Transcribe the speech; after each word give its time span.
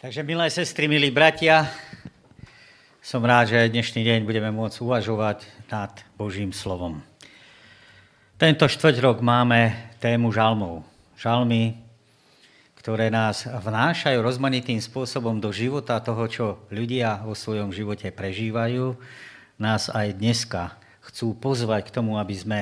Takže 0.00 0.24
milé 0.24 0.48
sestry, 0.48 0.88
milí 0.88 1.12
bratia, 1.12 1.68
som 3.04 3.20
rád, 3.20 3.52
že 3.52 3.68
dnešný 3.68 4.00
deň 4.00 4.24
budeme 4.24 4.48
môcť 4.48 4.80
uvažovať 4.80 5.44
nad 5.68 5.92
Božím 6.16 6.56
slovom. 6.56 7.04
Tento 8.40 8.64
štvrť 8.64 8.96
rok 9.04 9.20
máme 9.20 9.76
tému 10.00 10.32
žalmov. 10.32 10.88
Žalmy, 11.20 11.76
ktoré 12.80 13.12
nás 13.12 13.44
vnášajú 13.44 14.24
rozmanitým 14.24 14.80
spôsobom 14.80 15.36
do 15.36 15.52
života 15.52 16.00
toho, 16.00 16.24
čo 16.32 16.46
ľudia 16.72 17.20
vo 17.20 17.36
svojom 17.36 17.68
živote 17.68 18.08
prežívajú, 18.08 18.96
nás 19.60 19.92
aj 19.92 20.16
dneska 20.16 20.80
chcú 21.12 21.36
pozvať 21.36 21.92
k 21.92 22.00
tomu, 22.00 22.16
aby 22.16 22.32
sme 22.40 22.60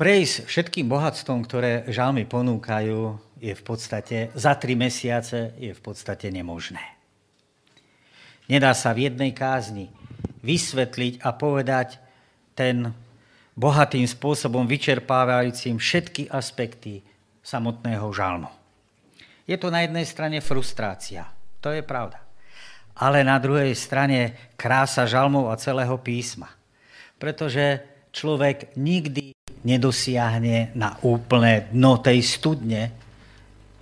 Prejsť 0.00 0.48
všetkým 0.48 0.88
bohatstvom, 0.88 1.44
ktoré 1.44 1.84
žalmy 1.92 2.24
ponúkajú, 2.24 3.20
je 3.36 3.52
v 3.52 3.62
podstate 3.64 4.32
za 4.32 4.56
tri 4.56 4.72
mesiace 4.72 5.52
je 5.60 5.76
v 5.76 5.80
podstate 5.84 6.32
nemožné. 6.32 6.80
Nedá 8.48 8.72
sa 8.72 8.96
v 8.96 9.12
jednej 9.12 9.36
kázni 9.36 9.92
vysvetliť 10.40 11.20
a 11.20 11.36
povedať 11.36 12.00
ten 12.56 12.96
bohatým 13.52 14.08
spôsobom 14.08 14.64
vyčerpávajúcim 14.64 15.76
všetky 15.76 16.32
aspekty 16.32 17.04
samotného 17.44 18.08
žalmu. 18.08 18.48
Je 19.44 19.60
to 19.60 19.68
na 19.68 19.84
jednej 19.84 20.08
strane 20.08 20.40
frustrácia, 20.40 21.28
to 21.60 21.76
je 21.76 21.84
pravda. 21.84 22.24
Ale 22.96 23.20
na 23.20 23.36
druhej 23.36 23.76
strane 23.76 24.48
krása 24.56 25.04
žalmov 25.04 25.52
a 25.52 25.60
celého 25.60 26.00
písma. 26.00 26.48
Pretože 27.20 27.84
človek 28.16 28.80
nikdy 28.80 29.36
nedosiahne 29.66 30.72
na 30.72 30.96
úplné 31.04 31.68
dno 31.72 32.00
tej 32.00 32.24
studne, 32.24 32.92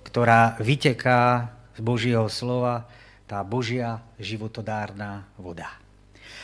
ktorá 0.03 0.57
vyteká 0.59 1.53
z 1.77 1.79
Božieho 1.79 2.27
slova, 2.27 2.89
tá 3.29 3.45
Božia 3.45 4.01
životodárna 4.17 5.29
voda. 5.37 5.69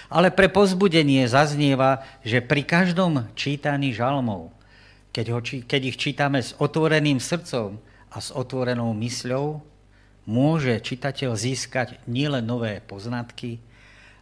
Ale 0.05 0.29
pre 0.29 0.53
pozbudenie 0.53 1.25
zaznieva, 1.25 2.05
že 2.21 2.45
pri 2.45 2.61
každom 2.61 3.25
čítaní 3.33 3.89
žalmov, 3.89 4.53
keď, 5.09 5.25
ho, 5.33 5.39
keď 5.41 5.81
ich 5.81 5.97
čítame 5.97 6.45
s 6.45 6.53
otvoreným 6.61 7.17
srdcom 7.17 7.81
a 8.13 8.17
s 8.21 8.29
otvorenou 8.29 8.93
mysľou, 8.93 9.65
môže 10.29 10.77
čitateľ 10.77 11.33
získať 11.33 12.05
nielen 12.05 12.45
nové 12.45 12.85
poznatky, 12.85 13.57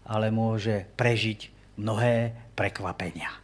ale 0.07 0.31
môže 0.31 0.87
prežiť 0.95 1.51
mnohé 1.75 2.31
prekvapenia. 2.55 3.42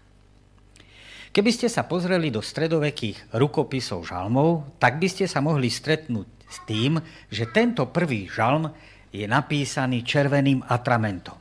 Keby 1.29 1.51
ste 1.53 1.69
sa 1.69 1.85
pozreli 1.85 2.33
do 2.33 2.41
stredovekých 2.41 3.37
rukopisov 3.37 4.01
žalmov, 4.01 4.81
tak 4.81 4.97
by 4.97 5.05
ste 5.05 5.29
sa 5.29 5.45
mohli 5.45 5.69
stretnúť 5.69 6.25
s 6.49 6.57
tým, 6.65 6.97
že 7.29 7.53
tento 7.53 7.85
prvý 7.93 8.25
žalm 8.25 8.73
je 9.13 9.29
napísaný 9.29 10.01
červeným 10.01 10.65
atramentom. 10.65 11.37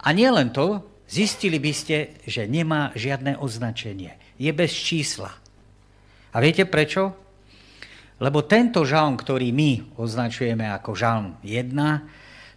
A 0.00 0.08
nielen 0.16 0.48
to, 0.56 0.80
zistili 1.04 1.60
by 1.60 1.72
ste, 1.76 2.16
že 2.24 2.48
nemá 2.48 2.96
žiadne 2.96 3.36
označenie. 3.36 4.16
Je 4.40 4.48
bez 4.56 4.72
čísla. 4.72 5.36
A 6.32 6.36
viete 6.40 6.64
prečo? 6.64 7.12
Lebo 8.24 8.40
tento 8.48 8.88
žalm, 8.88 9.20
ktorý 9.20 9.52
my 9.52 10.00
označujeme 10.00 10.64
ako 10.80 10.96
žalm 10.96 11.36
1, 11.44 11.76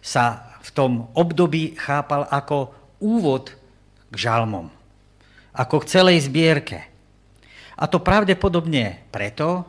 sa 0.00 0.56
v 0.64 0.70
tom 0.72 1.12
období 1.12 1.76
chápal 1.76 2.24
ako 2.28 2.72
úvod 3.04 3.52
k 4.08 4.16
žalmom 4.16 4.83
ako 5.54 5.82
k 5.82 5.88
celej 5.90 6.26
zbierke. 6.26 6.90
A 7.74 7.86
to 7.86 8.02
pravdepodobne 8.02 9.06
preto, 9.10 9.66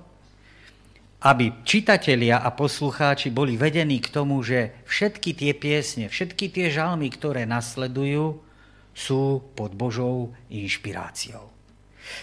aby 1.25 1.65
čitatelia 1.65 2.37
a 2.37 2.53
poslucháči 2.53 3.33
boli 3.33 3.57
vedení 3.57 3.97
k 3.97 4.13
tomu, 4.13 4.45
že 4.45 4.85
všetky 4.85 5.33
tie 5.33 5.51
piesne, 5.57 6.05
všetky 6.05 6.53
tie 6.53 6.69
žalmy, 6.69 7.09
ktoré 7.09 7.49
nasledujú, 7.49 8.45
sú 8.95 9.41
pod 9.57 9.73
Božou 9.73 10.37
inšpiráciou. 10.53 11.49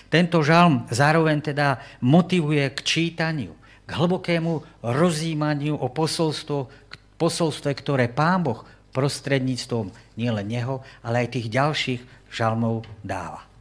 Tento 0.06 0.38
žalm 0.46 0.86
zároveň 0.88 1.42
teda 1.42 1.82
motivuje 1.98 2.62
k 2.70 2.78
čítaniu, 2.80 3.58
k 3.82 3.90
hlbokému 3.90 4.62
rozímaniu 4.86 5.74
o 5.74 5.90
posolstvo, 5.90 6.70
posolstve, 7.18 7.74
ktoré 7.74 8.06
Pán 8.06 8.46
Boh 8.46 8.62
prostredníctvom 8.94 9.90
nielen 10.14 10.46
neho, 10.46 10.86
ale 11.02 11.26
aj 11.26 11.34
tých 11.34 11.48
ďalších 11.50 12.00
žalmov 12.30 12.86
dáva. 13.02 13.51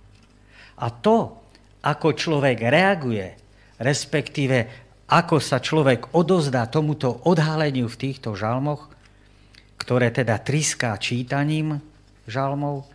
A 0.81 0.87
to, 0.89 1.37
ako 1.85 2.17
človek 2.17 2.57
reaguje, 2.65 3.37
respektíve 3.77 4.57
ako 5.11 5.43
sa 5.43 5.59
človek 5.59 6.15
odozdá 6.15 6.65
tomuto 6.71 7.21
odhaleniu 7.27 7.91
v 7.91 7.99
týchto 7.99 8.31
žalmoch, 8.33 8.87
ktoré 9.75 10.13
teda 10.13 10.39
triská 10.39 10.95
čítaním 10.95 11.83
žalmov, 12.29 12.87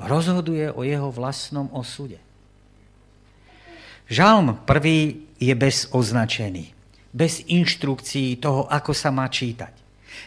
rozhoduje 0.00 0.72
o 0.72 0.82
jeho 0.82 1.12
vlastnom 1.12 1.68
osude. 1.76 2.18
Žalm 4.10 4.66
prvý 4.66 5.30
je 5.38 5.54
bez 5.54 5.86
označení, 5.94 6.74
bez 7.14 7.46
inštrukcií 7.46 8.40
toho, 8.42 8.66
ako 8.66 8.90
sa 8.90 9.14
má 9.14 9.28
čítať. 9.30 9.70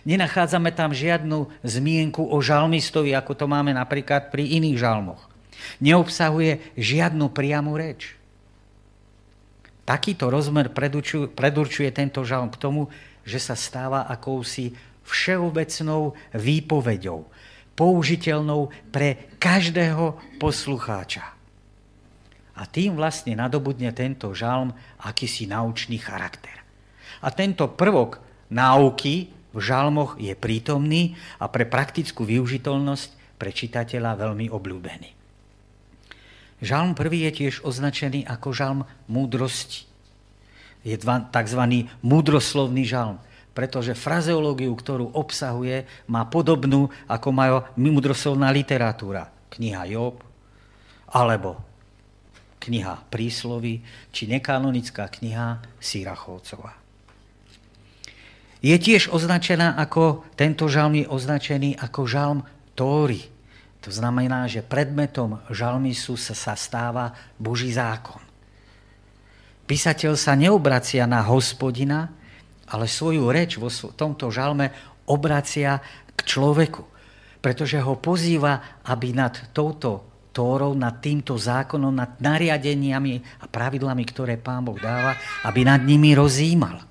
Nenachádzame 0.08 0.72
tam 0.72 0.96
žiadnu 0.96 1.52
zmienku 1.66 2.24
o 2.24 2.38
žalmistovi, 2.40 3.12
ako 3.12 3.36
to 3.36 3.46
máme 3.50 3.76
napríklad 3.76 4.32
pri 4.32 4.56
iných 4.62 4.80
žalmoch. 4.80 5.33
Neobsahuje 5.84 6.74
žiadnu 6.78 7.30
priamu 7.32 7.76
reč. 7.78 8.16
Takýto 9.84 10.32
rozmer 10.32 10.72
predurčuje 11.36 11.90
tento 11.92 12.24
žalm 12.24 12.48
k 12.48 12.62
tomu, 12.62 12.88
že 13.28 13.40
sa 13.40 13.56
stáva 13.56 14.08
akousi 14.08 14.72
všeobecnou 15.04 16.16
výpovedou, 16.32 17.28
použiteľnou 17.76 18.72
pre 18.96 19.28
každého 19.44 20.40
poslucháča. 20.40 21.36
A 22.54 22.64
tým 22.70 22.96
vlastne 22.96 23.34
nadobudne 23.36 23.92
tento 23.92 24.32
žalm 24.32 24.72
akýsi 25.04 25.50
naučný 25.50 26.00
charakter. 26.00 26.64
A 27.20 27.34
tento 27.34 27.68
prvok 27.68 28.22
náuky 28.54 29.34
v 29.52 29.60
žalmoch 29.60 30.16
je 30.22 30.32
prítomný 30.38 31.18
a 31.42 31.50
pre 31.50 31.68
praktickú 31.68 32.24
využiteľnosť 32.24 33.10
pre 33.36 33.52
čitateľa 33.52 34.16
veľmi 34.16 34.48
obľúbený. 34.54 35.23
Žalm 36.64 36.96
prvý 36.96 37.28
je 37.28 37.32
tiež 37.44 37.68
označený 37.68 38.24
ako 38.24 38.56
žalm 38.56 38.80
múdrosti. 39.12 39.84
Je 40.88 40.96
tzv. 40.96 41.62
múdroslovný 42.00 42.88
žalm, 42.88 43.20
pretože 43.52 43.92
frazeológiu, 44.00 44.72
ktorú 44.72 45.12
obsahuje, 45.12 45.84
má 46.08 46.24
podobnú, 46.24 46.88
ako 47.12 47.28
má 47.36 47.68
múdroslovná 47.76 48.48
literatúra. 48.56 49.28
Kniha 49.52 49.84
Job, 49.92 50.24
alebo 51.12 51.60
kniha 52.64 53.12
Príslovy, 53.12 53.84
či 54.16 54.32
nekanonická 54.32 55.12
kniha 55.12 55.60
Sýrachovcova. 55.84 56.80
Je 58.64 58.76
tiež 58.80 59.12
označená 59.12 59.76
ako, 59.76 60.24
tento 60.40 60.72
žalm 60.72 61.04
je 61.04 61.06
označený 61.12 61.76
ako 61.76 62.08
žalm 62.08 62.40
Tóry, 62.74 63.33
To 63.84 63.92
znamená, 63.92 64.48
že 64.48 64.64
predmetom 64.64 65.44
žalmisu 65.52 66.16
sa 66.16 66.56
stáva 66.56 67.12
Boží 67.36 67.76
zákon. 67.76 68.24
Písateľ 69.68 70.16
sa 70.16 70.40
neobracia 70.40 71.04
na 71.04 71.24
hospodina, 71.24 72.12
ale 72.68 72.88
svoju 72.88 73.28
reč 73.28 73.60
vo 73.60 73.68
tomto 73.72 74.32
žalme 74.32 74.72
obracia 75.08 75.84
k 76.16 76.20
človeku, 76.24 76.84
pretože 77.44 77.76
ho 77.80 78.00
pozýva, 78.00 78.80
aby 78.88 79.12
nad 79.12 79.52
touto 79.52 80.14
Tórou, 80.34 80.74
nad 80.74 80.98
týmto 80.98 81.38
zákonom, 81.38 81.94
nad 81.94 82.18
nariadeniami 82.18 83.22
a 83.38 83.46
pravidlami, 83.46 84.02
ktoré 84.02 84.42
Pán 84.42 84.66
Boh 84.66 84.82
dáva, 84.82 85.14
aby 85.46 85.62
nad 85.62 85.78
nimi 85.86 86.18
rozímal. 86.18 86.82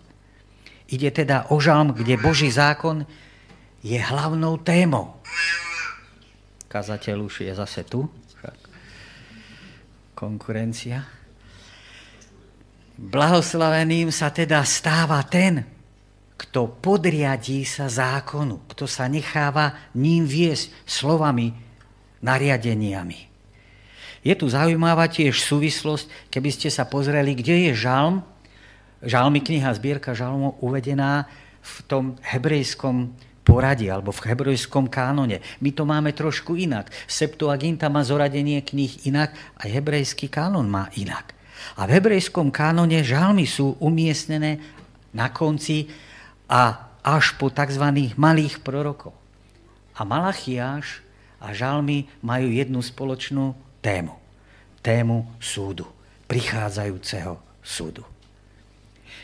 Ide 0.87 1.11
teda 1.11 1.51
o 1.51 1.59
žalm, 1.59 1.91
kde 1.91 2.23
Boží 2.23 2.47
zákon 2.55 3.03
je 3.83 3.99
hlavnou 3.99 4.63
témou. 4.63 5.19
Kazateľ 6.73 7.29
už 7.29 7.45
je 7.45 7.53
zase 7.53 7.85
tu. 7.85 8.09
Konkurencia. 10.17 11.05
Blahoslaveným 12.97 14.09
sa 14.09 14.33
teda 14.33 14.65
stáva 14.65 15.21
ten, 15.29 15.69
kto 16.41 16.73
podriadí 16.81 17.69
sa 17.69 17.93
zákonu, 17.93 18.65
kto 18.73 18.89
sa 18.89 19.05
necháva 19.05 19.93
ním 19.93 20.25
viesť 20.25 20.73
slovami, 20.89 21.53
nariadeniami. 22.25 23.21
Je 24.25 24.33
tu 24.33 24.49
zaujímavá 24.49 25.13
tiež 25.13 25.45
súvislosť, 25.45 26.33
keby 26.33 26.51
ste 26.55 26.73
sa 26.73 26.89
pozreli, 26.89 27.37
kde 27.37 27.69
je 27.69 27.73
žalm, 27.85 28.25
žalmy 29.05 29.45
kniha, 29.45 29.77
zbierka 29.77 30.17
žalmov 30.17 30.57
uvedená 30.65 31.29
v 31.61 31.75
tom 31.85 32.05
hebrejskom 32.23 33.13
poradí 33.43 33.91
alebo 33.91 34.15
v 34.15 34.33
hebrejskom 34.33 34.87
kánone. 34.87 35.43
My 35.59 35.71
to 35.75 35.83
máme 35.83 36.15
trošku 36.15 36.55
inak. 36.55 36.91
Septuaginta 37.11 37.91
má 37.91 38.07
zoradenie 38.07 38.63
kníh 38.63 39.07
inak 39.07 39.35
a 39.59 39.67
hebrejský 39.67 40.31
kánon 40.31 40.67
má 40.67 40.89
inak. 40.95 41.35
A 41.79 41.87
v 41.87 41.99
hebrejskom 41.99 42.51
kánone 42.51 43.03
žalmy 43.07 43.47
sú 43.47 43.79
umiestnené 43.79 44.59
na 45.15 45.31
konci 45.31 45.91
a 46.51 46.91
až 47.03 47.35
po 47.39 47.51
tzv. 47.51 48.15
malých 48.15 48.63
prorokov. 48.63 49.15
A 49.99 50.07
Malachiáš 50.07 51.03
a 51.43 51.51
žalmy 51.51 52.07
majú 52.23 52.49
jednu 52.49 52.81
spoločnú 52.81 53.55
tému. 53.83 54.15
Tému 54.83 55.27
súdu, 55.39 55.87
prichádzajúceho 56.31 57.39
súdu. 57.63 58.12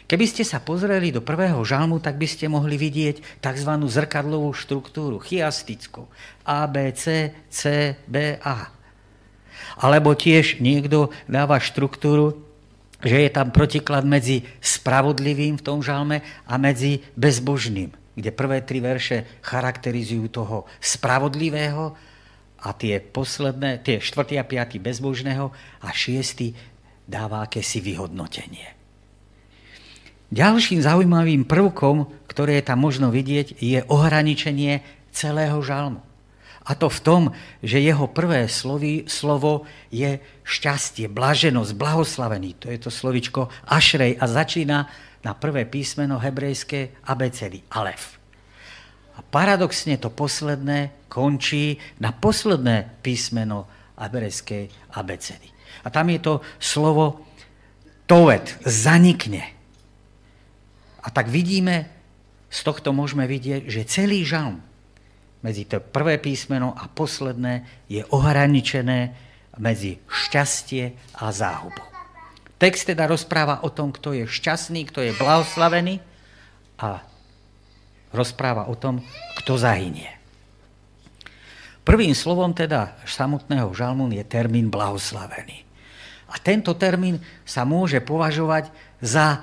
Keby 0.08 0.24
ste 0.24 0.40
sa 0.40 0.56
pozreli 0.56 1.12
do 1.12 1.20
prvého 1.20 1.60
žalmu, 1.60 2.00
tak 2.00 2.16
by 2.16 2.24
ste 2.24 2.48
mohli 2.48 2.80
vidieť 2.80 3.44
tzv. 3.44 3.70
zrkadlovú 3.92 4.56
štruktúru, 4.56 5.20
chiastickú. 5.20 6.08
A, 6.48 6.64
B, 6.64 6.96
C, 6.96 7.36
C, 7.52 7.92
B, 8.08 8.40
A. 8.40 8.72
Alebo 9.76 10.16
tiež 10.16 10.64
niekto 10.64 11.12
dáva 11.28 11.60
štruktúru, 11.60 12.40
že 13.04 13.20
je 13.20 13.30
tam 13.30 13.52
protiklad 13.52 14.08
medzi 14.08 14.48
spravodlivým 14.64 15.60
v 15.60 15.64
tom 15.68 15.84
žalme 15.84 16.24
a 16.48 16.56
medzi 16.56 17.04
bezbožným, 17.12 17.92
kde 18.16 18.30
prvé 18.32 18.64
tri 18.64 18.80
verše 18.80 19.28
charakterizujú 19.44 20.32
toho 20.32 20.64
spravodlivého 20.80 21.92
a 22.64 22.68
tie 22.72 22.96
posledné, 22.98 23.84
tie 23.84 24.00
štvrtý 24.00 24.40
a 24.40 24.48
piatý 24.48 24.80
bezbožného 24.80 25.52
a 25.84 25.88
šiestý 25.92 26.56
dáva 27.04 27.44
akési 27.44 27.84
vyhodnotenie. 27.84 28.77
Ďalším 30.28 30.84
zaujímavým 30.84 31.48
prvkom, 31.48 32.04
ktoré 32.28 32.60
je 32.60 32.68
tam 32.68 32.84
možno 32.84 33.08
vidieť, 33.08 33.56
je 33.56 33.80
ohraničenie 33.88 34.84
celého 35.08 35.56
žalmu. 35.64 36.04
A 36.68 36.76
to 36.76 36.92
v 36.92 37.00
tom, 37.00 37.22
že 37.64 37.80
jeho 37.80 38.12
prvé 38.12 38.44
slovy, 38.44 39.08
slovo 39.08 39.64
je 39.88 40.20
šťastie, 40.44 41.08
blaženosť, 41.08 41.72
blahoslavený. 41.72 42.60
To 42.60 42.66
je 42.68 42.76
to 42.76 42.92
slovičko 42.92 43.48
ašrej 43.72 44.20
a 44.20 44.24
začína 44.28 44.78
na 45.24 45.32
prvé 45.32 45.64
písmeno 45.64 46.20
hebrejské 46.20 47.00
abecedy, 47.08 47.64
alef. 47.72 48.20
A 49.16 49.24
paradoxne 49.24 49.96
to 49.96 50.12
posledné 50.12 51.08
končí 51.08 51.80
na 52.04 52.12
posledné 52.12 53.00
písmeno 53.00 53.64
hebrejskej 53.96 54.92
abecedy. 54.92 55.48
A 55.82 55.90
tam 55.90 56.12
je 56.12 56.20
to 56.20 56.34
slovo 56.60 57.24
tovet, 58.04 58.60
zanikne. 58.68 59.57
A 61.08 61.12
tak 61.12 61.32
vidíme, 61.32 61.88
z 62.52 62.60
tohto 62.68 62.92
môžeme 62.92 63.24
vidieť, 63.24 63.64
že 63.64 63.88
celý 63.88 64.28
žalm 64.28 64.60
medzi 65.40 65.64
to 65.64 65.80
prvé 65.80 66.20
písmeno 66.20 66.76
a 66.76 66.84
posledné 66.84 67.64
je 67.88 68.04
ohraničené 68.12 69.16
medzi 69.56 69.96
šťastie 70.04 70.92
a 71.16 71.32
záhubu. 71.32 71.80
Text 72.60 72.92
teda 72.92 73.08
rozpráva 73.08 73.64
o 73.64 73.72
tom, 73.72 73.88
kto 73.88 74.12
je 74.12 74.28
šťastný, 74.28 74.84
kto 74.92 75.00
je 75.00 75.16
blahoslavený 75.16 76.04
a 76.76 77.00
rozpráva 78.12 78.68
o 78.68 78.76
tom, 78.76 79.00
kto 79.40 79.56
zahynie. 79.56 80.12
Prvým 81.88 82.12
slovom 82.12 82.52
teda 82.52 83.00
samotného 83.08 83.72
žalmu 83.72 84.12
je 84.12 84.20
termín 84.28 84.68
blahoslavený. 84.68 85.64
A 86.28 86.36
tento 86.36 86.76
termín 86.76 87.24
sa 87.48 87.64
môže 87.64 88.04
považovať 88.04 88.68
za 89.00 89.40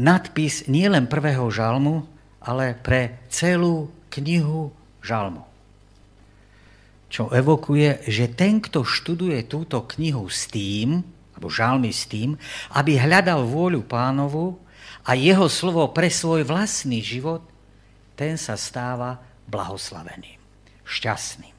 nadpis 0.00 0.64
nielen 0.64 1.04
prvého 1.04 1.44
žalmu, 1.52 2.08
ale 2.40 2.72
pre 2.72 3.20
celú 3.28 3.92
knihu 4.08 4.72
žalmu. 5.04 5.44
Čo 7.12 7.28
evokuje, 7.28 8.08
že 8.08 8.32
ten, 8.32 8.64
kto 8.64 8.80
študuje 8.80 9.44
túto 9.44 9.84
knihu 9.84 10.24
s 10.32 10.48
tým, 10.48 11.04
alebo 11.36 11.52
žalmy 11.52 11.92
s 11.92 12.08
tým, 12.08 12.40
aby 12.72 12.96
hľadal 12.96 13.44
vôľu 13.44 13.84
pánovu 13.84 14.56
a 15.04 15.12
jeho 15.12 15.50
slovo 15.52 15.84
pre 15.92 16.08
svoj 16.08 16.48
vlastný 16.48 17.04
život, 17.04 17.44
ten 18.16 18.40
sa 18.40 18.56
stáva 18.56 19.20
blahoslaveným, 19.50 20.38
šťastným. 20.86 21.56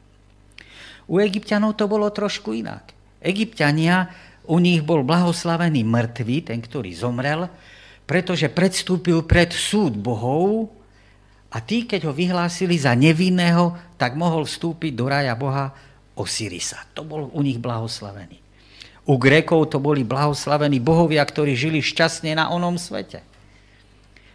U 1.11 1.19
egyptianov 1.19 1.75
to 1.75 1.91
bolo 1.91 2.07
trošku 2.09 2.55
inak. 2.55 2.95
Egyptiania, 3.19 4.07
u 4.47 4.57
nich 4.57 4.79
bol 4.81 5.03
blahoslavený 5.03 5.83
mŕtvý, 5.83 6.47
ten, 6.47 6.63
ktorý 6.63 6.95
zomrel, 6.95 7.51
pretože 8.11 8.51
predstúpil 8.51 9.23
pred 9.23 9.55
súd 9.55 9.95
bohov 9.95 10.67
a 11.47 11.63
tí, 11.63 11.87
keď 11.87 12.11
ho 12.11 12.13
vyhlásili 12.13 12.75
za 12.75 12.91
nevinného, 12.91 13.71
tak 13.95 14.19
mohol 14.19 14.43
vstúpiť 14.43 14.91
do 14.91 15.07
raja 15.07 15.31
boha 15.31 15.71
Osirisa. 16.19 16.83
To 16.91 17.07
bol 17.07 17.31
u 17.31 17.39
nich 17.39 17.55
blahoslavený. 17.55 18.35
U 19.07 19.15
Grékov 19.15 19.71
to 19.71 19.79
boli 19.79 20.03
blahoslavení 20.03 20.83
bohovia, 20.83 21.23
ktorí 21.23 21.55
žili 21.55 21.79
šťastne 21.79 22.35
na 22.35 22.51
onom 22.51 22.75
svete. 22.75 23.23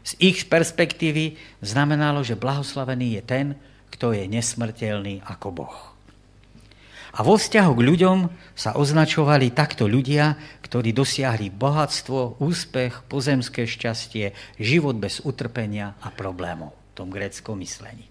Z 0.08 0.16
ich 0.24 0.48
perspektívy 0.48 1.36
znamenalo, 1.60 2.24
že 2.24 2.32
blahoslavený 2.32 3.20
je 3.20 3.22
ten, 3.28 3.46
kto 3.92 4.16
je 4.16 4.24
nesmrteľný 4.24 5.20
ako 5.28 5.52
Boh. 5.52 5.95
A 7.14 7.22
vo 7.22 7.38
vzťahu 7.38 7.72
k 7.78 7.86
ľuďom 7.86 8.18
sa 8.58 8.75
označovali 8.75 9.54
takto 9.54 9.86
ľudia, 9.86 10.34
ktorí 10.66 10.90
dosiahli 10.90 11.54
bohatstvo, 11.54 12.42
úspech, 12.42 13.06
pozemské 13.06 13.70
šťastie, 13.70 14.34
život 14.58 14.98
bez 14.98 15.22
utrpenia 15.22 15.94
a 16.02 16.10
problémov 16.10 16.75
v 16.75 16.92
tom 16.98 17.08
gréckom 17.14 17.62
myslení. 17.62 18.10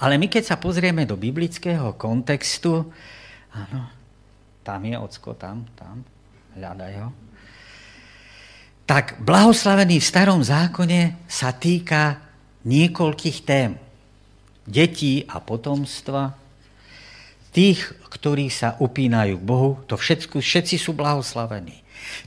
Ale 0.00 0.16
my 0.16 0.26
keď 0.32 0.42
sa 0.50 0.56
pozrieme 0.56 1.04
do 1.04 1.14
biblického 1.14 1.94
kontextu, 1.94 2.88
áno, 3.52 3.80
tam 4.64 4.80
je 4.82 4.96
ocko, 4.96 5.36
tam, 5.36 5.68
tam, 5.76 6.00
hľadaj 6.56 6.92
ho, 7.04 7.08
tak 8.88 9.22
blahoslavený 9.22 10.02
v 10.02 10.08
starom 10.08 10.42
zákone 10.42 11.30
sa 11.30 11.54
týka 11.54 12.18
niekoľkých 12.66 13.38
tém. 13.46 13.78
Detí 14.66 15.22
a 15.30 15.38
potomstva, 15.38 16.39
tých, 17.50 17.94
ktorí 18.10 18.50
sa 18.50 18.78
upínajú 18.78 19.38
k 19.38 19.44
Bohu, 19.44 19.70
to 19.86 19.98
všetko, 19.98 20.42
všetci 20.42 20.76
sú 20.78 20.94
blahoslavení. 20.94 21.82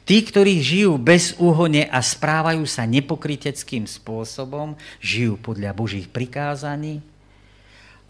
Tí, 0.07 0.21
ktorí 0.23 0.61
žijú 0.63 0.95
bez 1.01 1.35
úhone 1.41 1.89
a 1.89 1.99
správajú 1.99 2.63
sa 2.63 2.87
nepokryteckým 2.87 3.89
spôsobom, 3.89 4.77
žijú 5.01 5.35
podľa 5.41 5.75
Božích 5.75 6.07
prikázaní 6.07 7.01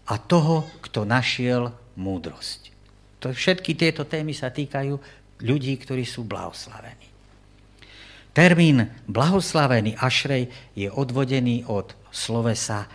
a 0.04 0.20
toho, 0.20 0.68
kto 0.84 1.08
našiel 1.08 1.72
múdrosť. 1.96 2.70
To, 3.24 3.32
všetky 3.32 3.72
tieto 3.74 4.04
témy 4.04 4.36
sa 4.36 4.52
týkajú 4.52 5.00
ľudí, 5.40 5.74
ktorí 5.80 6.04
sú 6.04 6.28
blahoslavení. 6.28 7.08
Termín 8.34 8.90
blahoslavený 9.06 9.94
Ašrej 9.96 10.50
je 10.74 10.90
odvodený 10.90 11.64
od 11.70 11.94
slovesa 12.10 12.90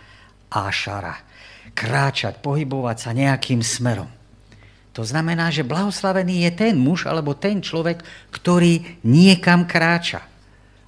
Ašara 0.52 1.30
kráčať, 1.72 2.42
pohybovať 2.42 2.96
sa 2.98 3.10
nejakým 3.16 3.64
smerom. 3.64 4.10
To 4.94 5.06
znamená, 5.06 5.54
že 5.54 5.66
blahoslavený 5.66 6.50
je 6.50 6.52
ten 6.52 6.74
muž 6.74 7.06
alebo 7.06 7.38
ten 7.38 7.62
človek, 7.62 8.02
ktorý 8.34 9.00
niekam 9.06 9.64
kráča. 9.64 10.26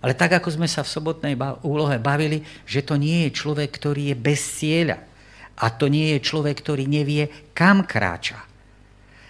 Ale 0.03 0.19
tak, 0.19 0.43
ako 0.43 0.59
sme 0.59 0.67
sa 0.67 0.83
v 0.83 0.91
sobotnej 0.91 1.35
úlohe 1.62 2.03
bavili, 2.03 2.43
že 2.67 2.83
to 2.83 2.99
nie 2.99 3.31
je 3.31 3.39
človek, 3.39 3.71
ktorý 3.71 4.11
je 4.11 4.17
bez 4.19 4.43
cieľa. 4.59 4.99
A 5.62 5.71
to 5.71 5.87
nie 5.87 6.19
je 6.19 6.27
človek, 6.27 6.59
ktorý 6.59 6.91
nevie, 6.91 7.31
kam 7.55 7.87
kráča. 7.87 8.43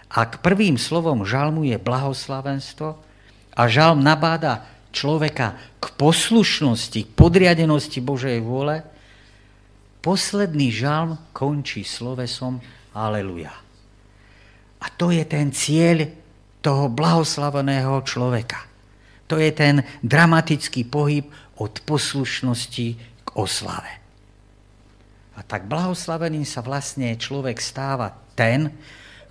Ak 0.09 0.41
prvým 0.41 0.81
slovom 0.81 1.29
žalmu 1.29 1.69
je 1.69 1.77
blahoslavenstvo 1.77 2.89
a 3.53 3.63
žalm 3.69 4.01
nabáda 4.01 4.65
človeka 4.93 5.61
k 5.77 5.93
poslušnosti, 6.01 7.01
k 7.05 7.11
podriadenosti 7.13 8.01
Božej 8.01 8.41
vôle, 8.41 8.85
posledný 10.03 10.75
žalm 10.75 11.17
končí 11.31 11.87
slovesom 11.87 12.59
Aleluja. 12.93 13.55
A 14.83 14.87
to 14.99 15.15
je 15.15 15.23
ten 15.23 15.55
cieľ 15.55 16.11
toho 16.61 16.91
blahoslaveného 16.91 18.03
človeka. 18.03 18.67
To 19.31 19.39
je 19.39 19.49
ten 19.55 19.87
dramatický 20.03 20.85
pohyb 20.85 21.25
od 21.57 21.81
poslušnosti 21.87 22.89
k 23.25 23.29
oslave. 23.39 24.03
A 25.33 25.41
tak 25.41 25.65
blahoslaveným 25.65 26.45
sa 26.45 26.61
vlastne 26.61 27.17
človek 27.17 27.57
stáva 27.63 28.13
ten, 28.37 28.69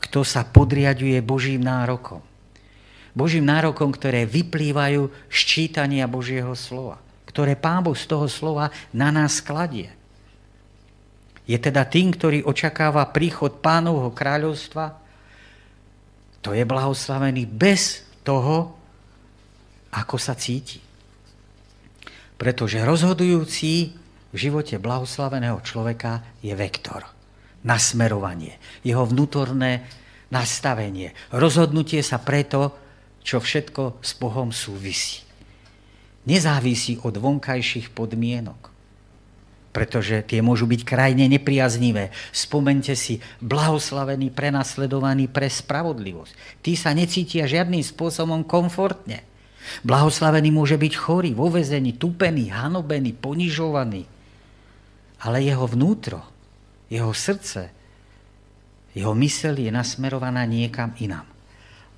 kto 0.01 0.25
sa 0.25 0.41
podriaduje 0.41 1.21
Božím 1.21 1.61
nárokom. 1.61 2.23
Božím 3.13 3.45
nárokom, 3.45 3.91
ktoré 3.91 4.25
vyplývajú 4.25 5.11
z 5.29 5.39
čítania 5.45 6.07
Božieho 6.07 6.55
slova, 6.55 6.97
ktoré 7.27 7.59
Pán 7.59 7.83
Boh 7.85 7.93
z 7.93 8.07
toho 8.07 8.25
slova 8.25 8.71
na 8.95 9.11
nás 9.13 9.43
kladie. 9.43 10.00
Je 11.49 11.57
teda 11.57 11.85
tým, 11.89 12.13
ktorý 12.13 12.45
očakáva 12.45 13.09
príchod 13.09 13.59
pánovho 13.59 14.13
kráľovstva, 14.13 15.01
to 16.41 16.57
je 16.57 16.65
blahoslavený 16.65 17.45
bez 17.45 18.05
toho, 18.25 18.73
ako 19.93 20.15
sa 20.17 20.33
cíti. 20.33 20.81
Pretože 22.39 22.81
rozhodujúci 22.81 23.93
v 24.31 24.37
živote 24.37 24.81
blahoslaveného 24.81 25.61
človeka 25.61 26.25
je 26.41 26.55
vektor, 26.57 27.05
nasmerovanie, 27.61 28.57
jeho 28.81 29.05
vnútorné 29.05 29.85
nastavenie, 30.31 31.13
rozhodnutie 31.29 32.01
sa 32.01 32.17
preto, 32.17 32.73
čo 33.21 33.37
všetko 33.37 34.01
s 34.01 34.17
Bohom 34.17 34.49
súvisí. 34.49 35.21
Nezávisí 36.25 36.97
od 37.03 37.17
vonkajších 37.19 37.93
podmienok, 37.93 38.70
pretože 39.71 40.19
tie 40.27 40.43
môžu 40.43 40.67
byť 40.67 40.81
krajne 40.83 41.25
nepriaznivé. 41.31 42.11
Spomente 42.35 42.91
si, 42.93 43.23
blahoslavení, 43.39 44.27
prenasledovaní 44.31 45.31
pre 45.31 45.47
spravodlivosť. 45.47 46.59
Tí 46.59 46.75
sa 46.75 46.91
necítia 46.91 47.47
žiadnym 47.47 47.79
spôsobom 47.79 48.43
komfortne. 48.43 49.23
Blahoslavený 49.87 50.51
môže 50.51 50.75
byť 50.75 50.93
chorý, 50.99 51.31
vo 51.31 51.47
vezení, 51.47 51.95
tupený, 51.95 52.51
hanobený, 52.51 53.15
ponižovaný. 53.15 54.03
Ale 55.23 55.37
jeho 55.39 55.65
vnútro, 55.69 56.19
jeho 56.91 57.15
srdce, 57.15 57.71
jeho 58.91 59.15
mysel 59.15 59.55
je 59.55 59.71
nasmerovaná 59.71 60.43
niekam 60.43 60.91
inám. 60.99 61.23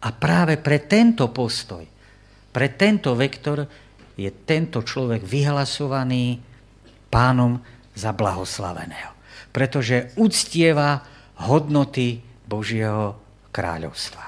A 0.04 0.12
práve 0.14 0.62
pre 0.62 0.84
tento 0.84 1.32
postoj, 1.34 1.82
pre 2.54 2.70
tento 2.78 3.18
vektor 3.18 3.66
je 4.14 4.30
tento 4.30 4.86
človek 4.86 5.26
vyhlasovaný 5.26 6.53
pánom 7.14 7.62
za 7.94 8.10
blahoslaveného. 8.10 9.14
Pretože 9.54 10.18
uctieva 10.18 11.06
hodnoty 11.46 12.18
Božieho 12.50 13.14
kráľovstva. 13.54 14.26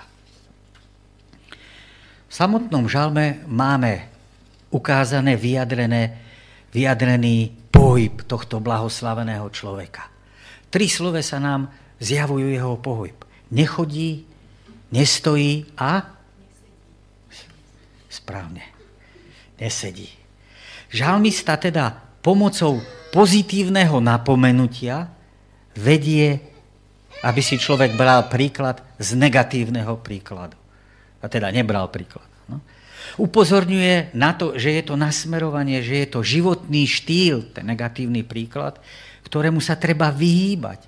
V 2.29 2.33
samotnom 2.33 2.85
žalme 2.85 3.41
máme 3.49 4.05
ukázané, 4.69 5.33
vyjadrené, 5.33 6.13
vyjadrený 6.69 7.49
pohyb 7.73 8.21
tohto 8.29 8.61
blahoslaveného 8.61 9.49
človeka. 9.49 10.05
Tri 10.69 10.85
slove 10.85 11.25
sa 11.25 11.41
nám 11.41 11.71
zjavujú 11.97 12.47
jeho 12.51 12.75
pohyb. 12.77 13.17
Nechodí, 13.49 14.27
nestojí 14.91 15.73
a 15.79 16.05
správne, 18.11 18.63
nesedí. 19.57 20.11
Žalmista 20.91 21.55
teda 21.55 22.04
pomocou 22.25 22.81
pozitívneho 23.13 24.01
napomenutia 24.01 25.13
vedie, 25.77 26.41
aby 27.21 27.41
si 27.45 27.61
človek 27.61 27.93
bral 27.93 28.25
príklad 28.25 28.81
z 28.97 29.13
negatívneho 29.13 30.01
príkladu. 30.01 30.57
A 31.21 31.29
teda 31.29 31.53
nebral 31.53 31.85
príklad. 31.93 32.25
No. 32.49 32.65
Upozorňuje 33.21 34.17
na 34.17 34.33
to, 34.33 34.57
že 34.57 34.73
je 34.73 34.83
to 34.89 34.97
nasmerovanie, 34.97 35.85
že 35.85 36.01
je 36.01 36.07
to 36.09 36.25
životný 36.25 36.89
štýl, 36.89 37.53
ten 37.53 37.69
negatívny 37.69 38.25
príklad, 38.25 38.81
ktorému 39.29 39.61
sa 39.61 39.77
treba 39.77 40.09
vyhýbať, 40.09 40.81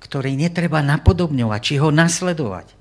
ktorý 0.00 0.32
netreba 0.32 0.80
napodobňovať, 0.80 1.60
či 1.60 1.74
ho 1.76 1.92
nasledovať. 1.92 2.72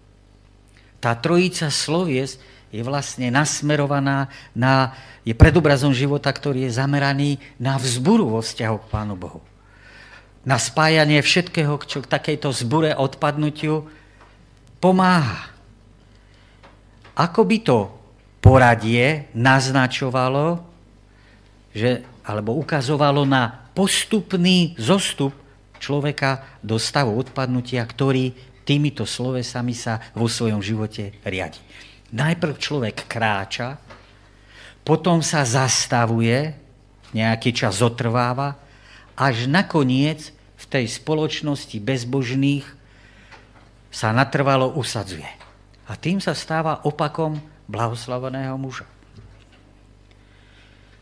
Tá 1.04 1.20
trojica 1.20 1.68
slovies 1.68 2.40
je 2.72 2.82
vlastne 2.88 3.28
nasmerovaná 3.28 4.32
na, 4.56 4.96
je 5.28 5.36
predobrazom 5.36 5.92
života, 5.92 6.32
ktorý 6.32 6.66
je 6.66 6.80
zameraný 6.80 7.38
na 7.60 7.76
vzburu 7.76 8.32
vo 8.32 8.40
vzťahu 8.40 8.78
k 8.80 8.90
Pánu 8.90 9.16
Bohu. 9.20 9.44
Na 10.48 10.58
spájanie 10.58 11.20
všetkého, 11.22 11.76
čo 11.84 12.02
k 12.02 12.10
takejto 12.10 12.50
zbure 12.56 12.96
odpadnutiu 12.96 13.86
pomáha. 14.80 15.52
Ako 17.14 17.44
by 17.46 17.58
to 17.62 17.80
poradie 18.42 19.30
naznačovalo, 19.38 20.64
že, 21.76 22.02
alebo 22.26 22.58
ukazovalo 22.58 23.28
na 23.28 23.70
postupný 23.78 24.74
zostup 24.80 25.36
človeka 25.78 26.60
do 26.64 26.80
stavu 26.82 27.14
odpadnutia, 27.20 27.84
ktorý 27.86 28.34
týmito 28.66 29.04
slovesami 29.06 29.76
sa 29.76 30.00
vo 30.16 30.26
svojom 30.26 30.64
živote 30.64 31.20
riadi. 31.28 31.60
Najprv 32.12 32.54
človek 32.60 33.08
kráča, 33.08 33.80
potom 34.84 35.24
sa 35.24 35.48
zastavuje, 35.48 36.52
nejaký 37.16 37.56
čas 37.56 37.80
zotrváva, 37.80 38.60
až 39.16 39.46
nakoniec 39.48 40.34
v 40.58 40.66
tej 40.68 40.86
spoločnosti 40.90 41.78
bezbožných 41.80 42.66
sa 43.92 44.16
natrvalo 44.16 44.72
usadzuje. 44.76 45.28
A 45.88 46.00
tým 46.00 46.24
sa 46.24 46.32
stáva 46.32 46.84
opakom 46.88 47.38
blahoslaveného 47.68 48.56
muža. 48.56 48.88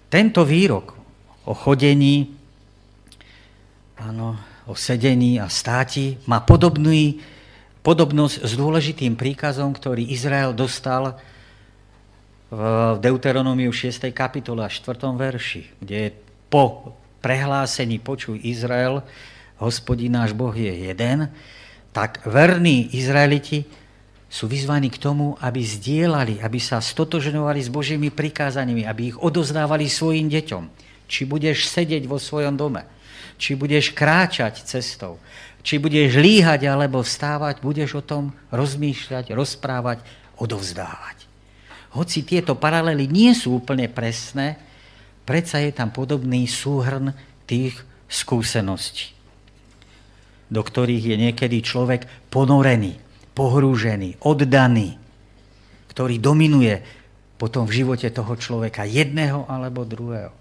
Tento 0.09 0.41
výrok 0.41 0.97
o 1.45 1.53
chodení, 1.53 2.33
áno, 4.01 4.37
o 4.65 4.73
sedení 4.73 5.37
a 5.37 5.45
státi 5.49 6.17
má 6.25 6.41
podobný 6.41 7.21
podobnosť 7.81 8.43
s 8.43 8.51
dôležitým 8.59 9.15
príkazom, 9.15 9.71
ktorý 9.71 10.03
Izrael 10.11 10.51
dostal 10.51 11.15
v 12.49 12.61
Deuteronomiu 12.97 13.69
6. 13.69 14.09
kapitole 14.09 14.65
a 14.65 14.69
4. 14.69 14.97
verši, 15.13 15.79
kde 15.79 16.11
po 16.49 16.97
prehlásení 17.21 18.01
počuj 18.01 18.41
Izrael, 18.41 19.05
hospodin 19.61 20.17
náš 20.17 20.33
Boh 20.33 20.55
je 20.55 20.89
jeden, 20.89 21.29
tak 21.93 22.25
verní 22.25 22.89
Izraeliti 22.95 23.67
sú 24.29 24.45
vyzvaní 24.45 24.93
k 24.93 25.01
tomu, 25.01 25.33
aby 25.41 25.61
zdieľali, 25.61 26.37
aby 26.41 26.59
sa 26.61 26.77
stotožňovali 26.77 27.59
s 27.65 27.69
Božími 27.73 28.13
prikázaniami, 28.13 28.85
aby 28.85 29.13
ich 29.13 29.17
odozdávali 29.17 29.89
svojim 29.89 30.29
deťom. 30.29 30.63
Či 31.09 31.25
budeš 31.25 31.65
sedieť 31.73 32.05
vo 32.05 32.21
svojom 32.21 32.53
dome, 32.53 32.85
či 33.41 33.57
budeš 33.57 33.89
kráčať 33.97 34.61
cestou, 34.61 35.17
či 35.63 35.77
budeš 35.77 36.15
líhať 36.15 36.67
alebo 36.67 37.03
vstávať, 37.03 37.59
budeš 37.59 37.99
o 37.99 38.03
tom 38.03 38.31
rozmýšľať, 38.51 39.35
rozprávať, 39.35 39.99
odovzdávať. 40.39 41.27
Hoci 41.93 42.21
tieto 42.21 42.53
paralely 42.53 43.09
nie 43.09 43.33
sú 43.33 43.59
úplne 43.59 43.89
presné, 43.89 44.61
predsa 45.25 45.59
je 45.59 45.73
tam 45.73 45.89
podobný 45.89 46.45
súhrn 46.45 47.11
tých 47.49 47.75
skúseností, 48.05 49.13
do 50.49 50.61
ktorých 50.61 51.13
je 51.13 51.17
niekedy 51.17 51.61
človek 51.65 52.05
ponorený, 52.29 52.97
pohrúžený, 53.33 54.21
oddaný, 54.21 54.97
ktorý 55.89 56.21
dominuje 56.21 56.81
potom 57.39 57.65
v 57.65 57.83
živote 57.83 58.11
toho 58.11 58.33
človeka 58.37 58.85
jedného 58.85 59.47
alebo 59.49 59.87
druhého. 59.87 60.33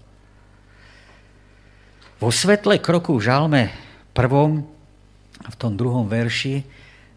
Vo 2.19 2.29
svetle 2.35 2.83
kroku 2.83 3.15
v 3.15 3.25
žalme 3.25 3.63
prvom 4.11 4.67
v 5.47 5.55
tom 5.55 5.79
druhom 5.79 6.09
verši 6.09 6.67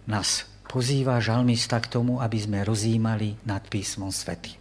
nás 0.06 0.46
pozýva 0.70 1.18
žalmista 1.18 1.82
k 1.82 1.90
tomu, 1.90 2.22
aby 2.22 2.38
sme 2.38 2.62
rozjímali 2.62 3.36
nad 3.42 3.60
písmom 3.66 4.14
svety. 4.14 4.56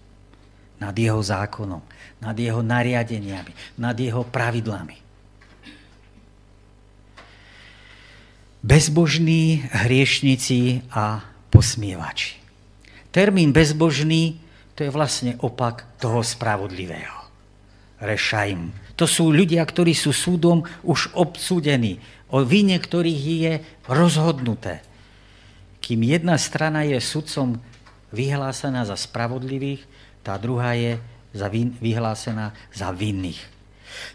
Nad 0.81 0.97
jeho 0.97 1.21
zákonom, 1.21 1.81
nad 2.19 2.33
jeho 2.33 2.65
nariadeniami, 2.65 3.77
nad 3.77 3.93
jeho 3.93 4.25
pravidlami. 4.25 4.97
Bezbožní 8.61 9.65
hriešnici 9.73 10.85
a 10.93 11.21
posmievači. 11.53 12.41
Termín 13.13 13.53
bezbožný 13.53 14.41
to 14.77 14.89
je 14.89 14.91
vlastne 14.93 15.37
opak 15.45 15.85
toho 16.01 16.25
spravodlivého. 16.25 17.21
rešajm. 18.01 18.73
To 18.97 19.05
sú 19.05 19.29
ľudia, 19.29 19.61
ktorí 19.61 19.93
sú 19.93 20.09
súdom 20.09 20.65
už 20.81 21.13
obsúdení. 21.13 22.01
O 22.31 22.47
vine 22.47 22.79
ktorých 22.79 23.23
je 23.27 23.53
rozhodnuté. 23.91 24.79
Kým 25.83 26.07
jedna 26.07 26.39
strana 26.39 26.87
je 26.87 26.95
sudcom 27.03 27.59
vyhlásená 28.15 28.87
za 28.87 28.95
spravodlivých, 28.95 29.83
tá 30.23 30.39
druhá 30.39 30.77
je 30.77 30.95
za 31.35 31.51
vin, 31.51 31.75
vyhlásená 31.79 32.55
za 32.71 32.91
vinných. 32.95 33.39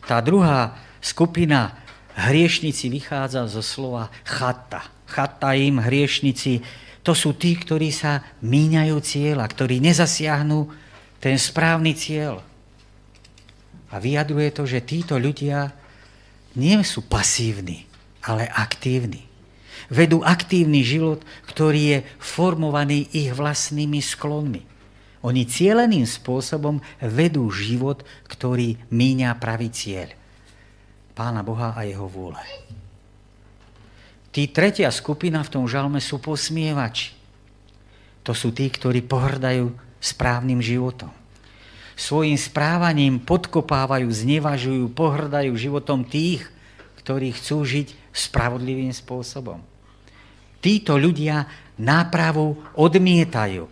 Tá 0.09 0.25
druhá 0.25 0.77
skupina 1.05 1.77
hriešnici 2.17 2.89
vychádza 2.89 3.45
zo 3.49 3.61
slova 3.61 4.09
chata. 4.25 4.89
Chata 5.07 5.53
im 5.53 5.79
hriešnici, 5.79 6.65
to 7.07 7.15
sú 7.15 7.39
tí, 7.39 7.55
ktorí 7.55 7.95
sa 7.95 8.25
míňajú 8.43 8.97
cieľa, 8.99 9.47
ktorí 9.47 9.79
nezasiahnu 9.79 10.67
ten 11.23 11.39
správny 11.39 11.95
cieľ. 11.95 12.43
A 13.95 14.03
vyjadruje 14.03 14.51
to, 14.51 14.67
že 14.67 14.83
títo 14.83 15.15
ľudia 15.15 15.71
nie 16.59 16.75
sú 16.83 17.07
pasívni, 17.07 17.86
ale 18.27 18.51
aktívni. 18.51 19.23
Vedú 19.87 20.27
aktívny 20.27 20.83
život, 20.83 21.23
ktorý 21.47 21.81
je 21.95 21.99
formovaný 22.19 23.07
ich 23.15 23.31
vlastnými 23.31 24.03
sklonmi. 24.03 24.67
Oni 25.23 25.47
cieleným 25.47 26.07
spôsobom 26.07 26.83
vedú 26.99 27.47
život, 27.55 28.03
ktorý 28.27 28.79
míňa 28.91 29.39
pravý 29.39 29.71
cieľ. 29.71 30.11
Pána 31.15 31.47
Boha 31.47 31.73
a 31.73 31.87
jeho 31.87 32.11
vôle. 32.11 32.43
Tí 34.35 34.53
tretia 34.53 34.93
skupina 34.93 35.41
v 35.41 35.49
tom 35.49 35.65
žalme 35.65 36.03
sú 36.03 36.21
posmievači. 36.21 37.17
To 38.27 38.37
sú 38.37 38.53
tí, 38.53 38.69
ktorí 38.69 39.07
pohrdajú 39.07 39.71
správnym 40.03 40.61
životom. 40.61 41.09
Svojím 41.97 42.37
správaním 42.37 43.17
podkopávajú, 43.23 44.05
znevažujú, 44.13 44.93
pohrdajú 44.93 45.57
životom 45.57 46.05
tých, 46.05 46.45
ktorí 47.01 47.33
chcú 47.33 47.65
žiť 47.65 48.06
spravodlivým 48.17 48.91
spôsobom. 48.97 49.61
Títo 50.65 50.97
ľudia 50.97 51.45
nápravu 51.77 52.57
odmietajú 52.73 53.69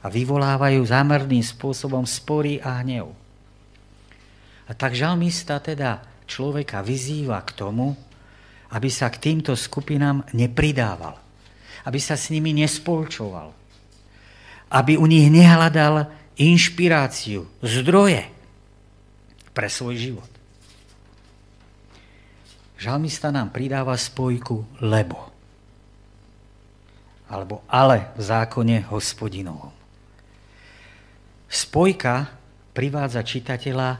a 0.00 0.06
vyvolávajú 0.08 0.80
zámerným 0.84 1.44
spôsobom 1.44 2.08
spory 2.08 2.60
a 2.64 2.80
hnev. 2.80 3.12
A 4.64 4.72
tak 4.72 4.96
žalmista 4.96 5.60
teda 5.60 6.00
človeka 6.24 6.80
vyzýva 6.80 7.44
k 7.44 7.52
tomu, 7.52 7.92
aby 8.72 8.88
sa 8.88 9.12
k 9.12 9.20
týmto 9.20 9.52
skupinám 9.52 10.24
nepridával, 10.32 11.20
aby 11.84 12.00
sa 12.00 12.16
s 12.16 12.32
nimi 12.32 12.56
nespolčoval, 12.56 13.52
aby 14.72 14.96
u 14.96 15.04
nich 15.04 15.28
nehľadal 15.28 16.08
inšpiráciu, 16.40 17.46
zdroje 17.62 18.26
pre 19.54 19.68
svoj 19.70 19.94
život. 19.94 20.33
Žalmista 22.74 23.30
nám 23.30 23.54
pridáva 23.54 23.94
spojku 23.94 24.82
lebo 24.82 25.34
alebo 27.28 27.64
ale 27.66 28.12
v 28.14 28.20
zákone 28.20 28.86
hospodinovom. 28.92 29.72
Spojka 31.48 32.28
privádza 32.74 33.22
čitateľa 33.24 33.90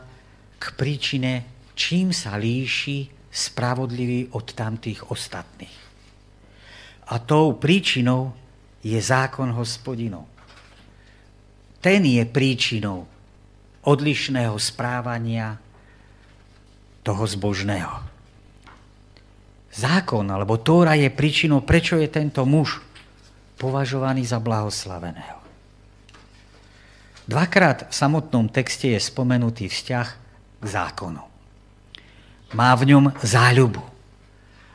k 0.60 0.64
príčine, 0.78 1.32
čím 1.72 2.12
sa 2.14 2.36
líši 2.36 3.10
spravodlivý 3.30 4.34
od 4.34 4.46
tamtých 4.54 5.10
ostatných. 5.10 5.78
A 7.10 7.14
tou 7.20 7.58
príčinou 7.58 8.32
je 8.84 8.96
zákon 8.96 9.50
hospodinov. 9.50 10.30
Ten 11.82 12.06
je 12.06 12.24
príčinou 12.24 13.04
odlišného 13.84 14.56
správania 14.56 15.60
toho 17.04 17.24
zbožného. 17.28 18.13
Zákon 19.74 20.22
alebo 20.30 20.62
Tóra 20.62 20.94
je 20.94 21.10
príčinou, 21.10 21.66
prečo 21.66 21.98
je 21.98 22.06
tento 22.06 22.46
muž 22.46 22.78
považovaný 23.58 24.22
za 24.22 24.38
blahoslaveného. 24.38 25.42
Dvakrát 27.24 27.90
v 27.90 27.94
samotnom 27.94 28.52
texte 28.52 28.92
je 28.92 29.00
spomenutý 29.00 29.66
vzťah 29.66 30.08
k 30.60 30.64
zákonu. 30.64 31.24
Má 32.54 32.70
v 32.78 32.94
ňom 32.94 33.04
záľubu 33.18 33.82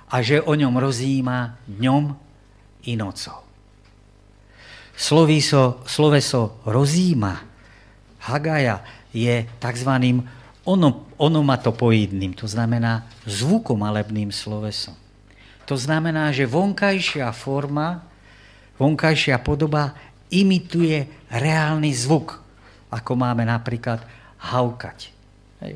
a 0.10 0.16
že 0.26 0.42
o 0.42 0.58
ňom 0.58 0.74
rozjíma 0.76 1.70
dňom 1.70 2.04
i 2.90 2.94
nocou. 2.98 3.46
Sloviso, 5.00 5.80
sloveso 5.88 6.60
rozíma 6.68 7.40
Hagaja 8.20 8.84
je 9.16 9.48
tzv. 9.48 9.92
Onomatopoidným, 11.18 12.38
to 12.38 12.46
znamená 12.46 13.10
zvukomalebným 13.26 14.30
slovesom. 14.30 14.94
To 15.66 15.74
znamená, 15.78 16.34
že 16.34 16.50
vonkajšia 16.50 17.30
forma, 17.34 18.06
vonkajšia 18.78 19.38
podoba 19.42 19.94
imituje 20.30 21.06
reálny 21.30 21.94
zvuk, 21.94 22.42
ako 22.90 23.12
máme 23.14 23.46
napríklad 23.46 24.02
haukať, 24.42 25.14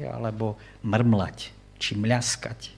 alebo 0.09 0.57
mrmlať, 0.81 1.53
či 1.77 1.93
mľaskať. 1.97 2.73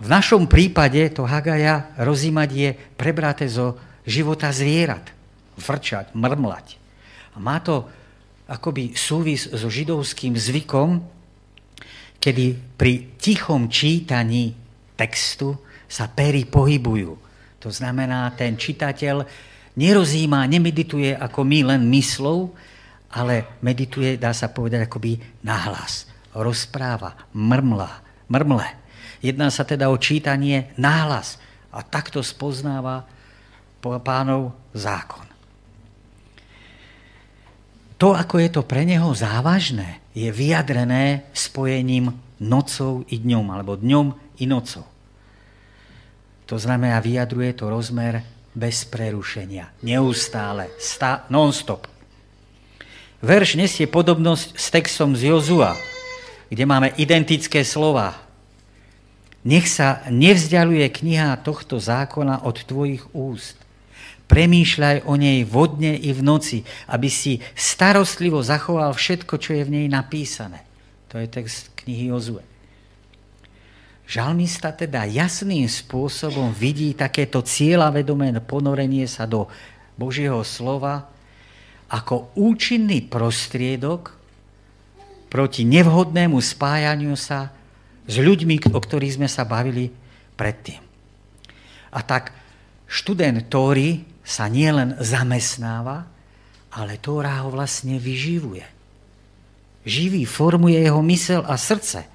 V 0.00 0.08
našom 0.08 0.48
prípade 0.48 1.12
to 1.12 1.28
Hagaja 1.28 1.92
rozímať 2.00 2.48
je 2.56 2.70
prebraté 2.96 3.44
zo 3.52 3.76
života 4.08 4.48
zvierat. 4.48 5.12
Vrčať, 5.60 6.16
mrmlať. 6.16 6.80
A 7.34 7.36
má 7.36 7.60
to 7.60 7.84
akoby 8.50 8.98
súvis 8.98 9.46
so 9.46 9.70
židovským 9.70 10.34
zvykom, 10.34 10.98
kedy 12.18 12.74
pri 12.74 13.14
tichom 13.14 13.70
čítaní 13.70 14.52
textu 14.98 15.54
sa 15.86 16.10
pery 16.10 16.44
pohybujú. 16.44 17.14
To 17.62 17.70
znamená, 17.70 18.34
ten 18.34 18.58
čitateľ 18.58 19.22
nerozíma, 19.78 20.50
nemedituje 20.50 21.14
ako 21.14 21.40
my 21.46 21.58
len 21.70 21.86
myslou, 21.94 22.50
ale 23.10 23.58
medituje, 23.62 24.18
dá 24.18 24.34
sa 24.34 24.50
povedať, 24.50 24.86
akoby 24.86 25.18
nahlas. 25.46 26.10
Rozpráva, 26.34 27.30
mrmla, 27.34 27.90
mrmle. 28.30 28.68
Jedná 29.20 29.50
sa 29.50 29.66
teda 29.66 29.90
o 29.90 29.98
čítanie 29.98 30.70
nahlas 30.78 31.38
a 31.70 31.82
takto 31.82 32.22
spoznáva 32.22 33.06
pánov 33.80 34.54
zákon. 34.76 35.26
To, 38.00 38.16
ako 38.16 38.40
je 38.40 38.48
to 38.48 38.64
pre 38.64 38.88
neho 38.88 39.12
závažné, 39.12 40.00
je 40.16 40.32
vyjadrené 40.32 41.28
spojením 41.36 42.16
nocou 42.40 43.04
i 43.12 43.20
dňom, 43.20 43.46
alebo 43.52 43.76
dňom 43.76 44.40
i 44.40 44.48
nocou. 44.48 44.88
To 46.48 46.56
znamená, 46.56 46.96
vyjadruje 47.04 47.52
to 47.60 47.68
rozmer 47.68 48.24
bez 48.56 48.88
prerušenia. 48.88 49.84
Neustále. 49.84 50.72
Stá, 50.80 51.28
non-stop. 51.28 51.86
Verš 53.20 53.60
nesie 53.60 53.84
podobnosť 53.84 54.56
s 54.56 54.66
textom 54.72 55.12
z 55.12 55.28
Jozua, 55.28 55.76
kde 56.48 56.64
máme 56.64 56.96
identické 56.96 57.60
slova. 57.68 58.16
Nech 59.44 59.68
sa 59.68 60.00
nevzdialuje 60.08 60.88
kniha 60.88 61.36
tohto 61.44 61.76
zákona 61.76 62.48
od 62.48 62.64
tvojich 62.64 63.12
úst. 63.12 63.60
Premýšľaj 64.30 65.10
o 65.10 65.18
nej 65.18 65.42
vodne 65.42 65.98
i 65.98 66.14
v 66.14 66.22
noci, 66.22 66.62
aby 66.86 67.10
si 67.10 67.42
starostlivo 67.58 68.38
zachoval 68.46 68.94
všetko, 68.94 69.34
čo 69.42 69.58
je 69.58 69.66
v 69.66 69.74
nej 69.74 69.86
napísané. 69.90 70.62
To 71.10 71.18
je 71.18 71.26
text 71.26 71.74
knihy 71.82 72.14
Jozue. 72.14 72.46
Žalmista 74.06 74.70
teda 74.70 75.06
jasným 75.06 75.66
spôsobom 75.66 76.54
vidí 76.54 76.94
takéto 76.94 77.42
cieľavedomé 77.42 78.30
ponorenie 78.42 79.10
sa 79.10 79.26
do 79.26 79.50
Božieho 79.98 80.42
slova 80.46 81.10
ako 81.90 82.30
účinný 82.38 83.02
prostriedok 83.10 84.14
proti 85.26 85.66
nevhodnému 85.66 86.38
spájaniu 86.38 87.18
sa 87.18 87.50
s 88.06 88.14
ľuďmi, 88.18 88.70
o 88.70 88.78
ktorých 88.78 89.18
sme 89.18 89.28
sa 89.30 89.46
bavili 89.46 89.90
predtým. 90.34 90.78
A 91.94 92.02
tak 92.06 92.34
študent 92.90 93.46
Tóry 93.50 94.02
sa 94.22 94.46
nielen 94.46 94.96
zamestnáva, 95.00 96.06
ale 96.70 97.00
Tóra 97.02 97.42
ho 97.42 97.50
vlastne 97.50 97.98
vyživuje. 97.98 98.66
Živí, 99.82 100.22
formuje 100.28 100.78
jeho 100.78 101.02
mysel 101.02 101.42
a 101.44 101.56
srdce 101.56 102.06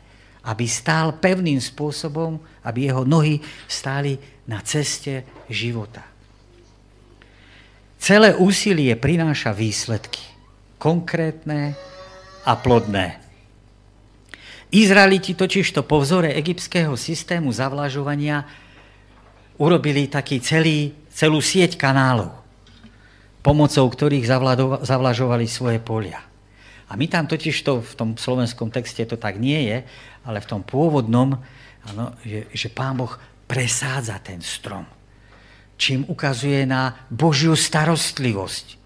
aby 0.46 0.65
stál 0.70 1.18
pevným 1.18 1.58
spôsobom, 1.58 2.38
aby 2.62 2.89
jeho 2.89 3.02
nohy 3.02 3.41
stáli 3.65 4.22
na 4.46 4.62
ceste 4.62 5.26
života. 5.50 6.06
Celé 7.98 8.38
úsilie 8.38 8.94
prináša 8.94 9.50
výsledky, 9.50 10.22
konkrétne 10.78 11.74
a 12.46 12.54
plodné. 12.54 13.18
Izraeliti 14.70 15.34
totižto 15.34 15.82
po 15.82 15.98
vzore 16.06 16.30
egyptského 16.38 16.94
systému 16.94 17.50
zavlažovania 17.50 18.46
urobili 19.58 20.06
taký 20.06 20.38
celý, 20.46 20.94
celú 21.15 21.39
sieť 21.39 21.80
kanálov, 21.80 22.36
pomocou 23.39 23.88
ktorých 23.88 24.28
zavlažovali 24.84 25.47
svoje 25.47 25.80
polia. 25.80 26.19
A 26.91 26.99
my 26.99 27.08
tam 27.08 27.25
totiž 27.25 27.56
to 27.63 27.82
v 27.82 27.93
tom 27.95 28.10
slovenskom 28.19 28.69
texte 28.69 29.08
to 29.08 29.15
tak 29.15 29.39
nie 29.39 29.71
je, 29.71 29.78
ale 30.28 30.43
v 30.43 30.49
tom 30.51 30.62
pôvodnom, 30.62 31.39
ano, 31.88 32.06
že, 32.21 32.51
že 32.51 32.67
pán 32.69 32.99
Boh 32.99 33.15
presádza 33.47 34.19
ten 34.19 34.43
strom. 34.43 34.84
Čím 35.80 36.06
ukazuje 36.06 36.67
na 36.67 37.08
Božiu 37.10 37.56
starostlivosť. 37.58 38.84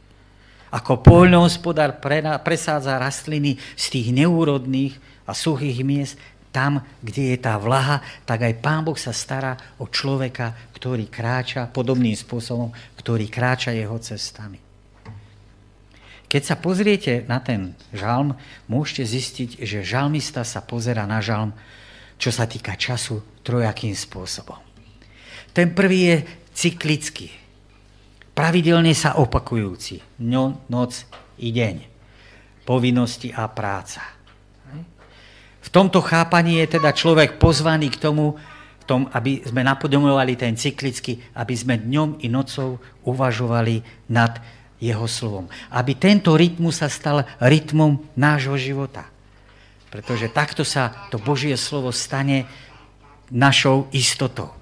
Ako 0.69 1.01
poľnohospodár 1.01 1.97
presádza 2.45 3.01
rastliny 3.01 3.57
z 3.73 3.85
tých 3.89 4.07
neúrodných 4.13 4.93
a 5.25 5.33
suchých 5.33 5.81
miest 5.81 6.15
tam, 6.49 6.81
kde 7.05 7.33
je 7.33 7.37
tá 7.37 7.57
vlaha, 7.61 8.01
tak 8.25 8.45
aj 8.45 8.61
Pán 8.61 8.81
Boh 8.81 8.97
sa 8.97 9.13
stará 9.13 9.57
o 9.77 9.85
človeka, 9.85 10.53
ktorý 10.73 11.05
kráča 11.07 11.69
podobným 11.69 12.17
spôsobom, 12.17 12.73
ktorý 12.97 13.29
kráča 13.29 13.69
jeho 13.75 13.97
cestami. 14.01 14.57
Keď 16.29 16.41
sa 16.45 16.55
pozriete 16.61 17.25
na 17.25 17.41
ten 17.41 17.73
žalm, 17.89 18.37
môžete 18.69 19.03
zistiť, 19.05 19.49
že 19.65 19.81
žalmista 19.81 20.45
sa 20.45 20.61
pozera 20.61 21.09
na 21.09 21.21
žalm, 21.25 21.53
čo 22.21 22.29
sa 22.29 22.45
týka 22.45 22.77
času, 22.77 23.41
trojakým 23.41 23.97
spôsobom. 23.97 24.61
Ten 25.49 25.73
prvý 25.73 25.99
je 26.05 26.17
cyklický, 26.53 27.33
pravidelne 28.37 28.93
sa 28.93 29.17
opakujúci. 29.17 30.21
No, 30.21 30.63
noc 30.69 31.03
i 31.41 31.49
deň. 31.49 31.75
Povinnosti 32.63 33.33
a 33.33 33.49
práca. 33.49 34.18
V 35.69 35.75
tomto 35.77 36.01
chápaní 36.01 36.65
je 36.65 36.81
teda 36.81 36.89
človek 36.89 37.37
pozvaný 37.37 37.93
k 37.93 38.01
tomu, 38.01 38.33
tom, 38.89 39.05
aby 39.13 39.45
sme 39.45 39.61
napodomovali 39.61 40.33
ten 40.33 40.57
cyklický, 40.57 41.21
aby 41.37 41.53
sme 41.53 41.77
dňom 41.77 42.25
i 42.25 42.27
nocou 42.33 42.81
uvažovali 43.05 43.85
nad 44.09 44.41
jeho 44.81 45.05
slovom. 45.05 45.45
Aby 45.69 45.93
tento 45.93 46.33
rytmus 46.33 46.81
sa 46.81 46.89
stal 46.89 47.21
rytmom 47.37 48.01
nášho 48.17 48.57
života. 48.57 49.05
Pretože 49.93 50.33
takto 50.33 50.65
sa 50.65 51.05
to 51.13 51.21
Božie 51.21 51.53
slovo 51.53 51.93
stane 51.93 52.49
našou 53.29 53.85
istotou. 53.93 54.57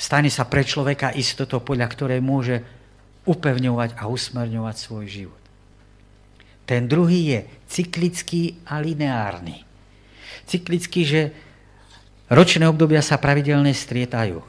Stane 0.00 0.32
sa 0.32 0.48
pre 0.48 0.64
človeka 0.64 1.12
istotou, 1.12 1.60
podľa 1.60 1.92
ktorej 1.92 2.20
môže 2.24 2.64
upevňovať 3.28 4.00
a 4.00 4.08
usmerňovať 4.08 4.76
svoj 4.80 5.04
život. 5.04 5.42
Ten 6.64 6.88
druhý 6.88 7.36
je 7.36 7.40
cyklický 7.68 8.64
a 8.64 8.80
lineárny. 8.80 9.67
Cyklický, 10.48 11.04
že 11.04 11.20
ročné 12.32 12.64
obdobia 12.64 13.04
sa 13.04 13.20
pravidelne 13.20 13.70
strietajú. 13.76 14.40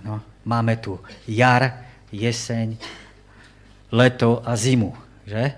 Ano, 0.00 0.24
máme 0.48 0.80
tu 0.80 0.96
jar, 1.28 1.84
jeseň, 2.08 2.80
leto 3.92 4.40
a 4.40 4.56
zimu, 4.56 4.96
že? 5.28 5.52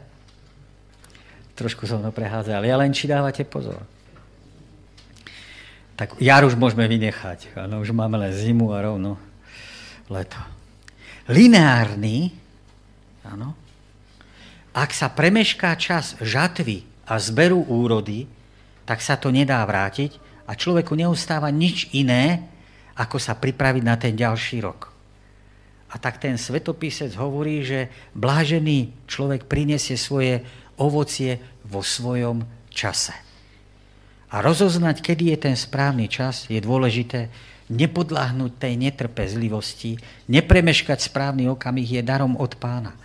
Trošku 1.54 1.86
som 1.86 2.02
to 2.02 2.10
prehádzal. 2.10 2.62
Ja 2.66 2.78
len 2.78 2.90
či 2.90 3.06
dávate 3.06 3.46
pozor. 3.46 3.82
Tak 5.98 6.18
jar 6.22 6.46
už 6.46 6.54
môžeme 6.54 6.86
vynechať. 6.86 7.58
Ano, 7.58 7.82
už 7.82 7.90
máme 7.90 8.18
len 8.18 8.30
zimu 8.30 8.70
a 8.70 8.82
rovno 8.82 9.18
leto. 10.06 10.38
Lineárny, 11.28 12.32
áno, 13.26 13.52
ak 14.72 14.94
sa 14.94 15.10
premešká 15.10 15.74
čas 15.74 16.14
žatvy 16.22 16.86
a 17.04 17.18
zberu 17.18 17.66
úrody, 17.66 18.30
tak 18.88 19.04
sa 19.04 19.20
to 19.20 19.28
nedá 19.28 19.60
vrátiť 19.68 20.16
a 20.48 20.56
človeku 20.56 20.96
neustáva 20.96 21.52
nič 21.52 21.92
iné, 21.92 22.48
ako 22.96 23.20
sa 23.20 23.36
pripraviť 23.36 23.82
na 23.84 24.00
ten 24.00 24.16
ďalší 24.16 24.64
rok. 24.64 24.88
A 25.92 26.00
tak 26.00 26.16
ten 26.16 26.40
svetopisec 26.40 27.12
hovorí, 27.20 27.60
že 27.68 27.92
blážený 28.16 29.04
človek 29.04 29.44
prinesie 29.44 30.00
svoje 30.00 30.40
ovocie 30.80 31.36
vo 31.68 31.84
svojom 31.84 32.48
čase. 32.72 33.12
A 34.32 34.40
rozoznať, 34.40 35.04
kedy 35.04 35.36
je 35.36 35.38
ten 35.48 35.56
správny 35.56 36.08
čas, 36.08 36.48
je 36.48 36.60
dôležité. 36.60 37.28
Nepodláhnuť 37.68 38.52
tej 38.56 38.80
netrpezlivosti, 38.80 40.00
nepremeškať 40.32 41.04
správny 41.04 41.52
okamih 41.52 41.84
je 41.84 42.00
darom 42.00 42.40
od 42.40 42.56
pána. 42.56 42.96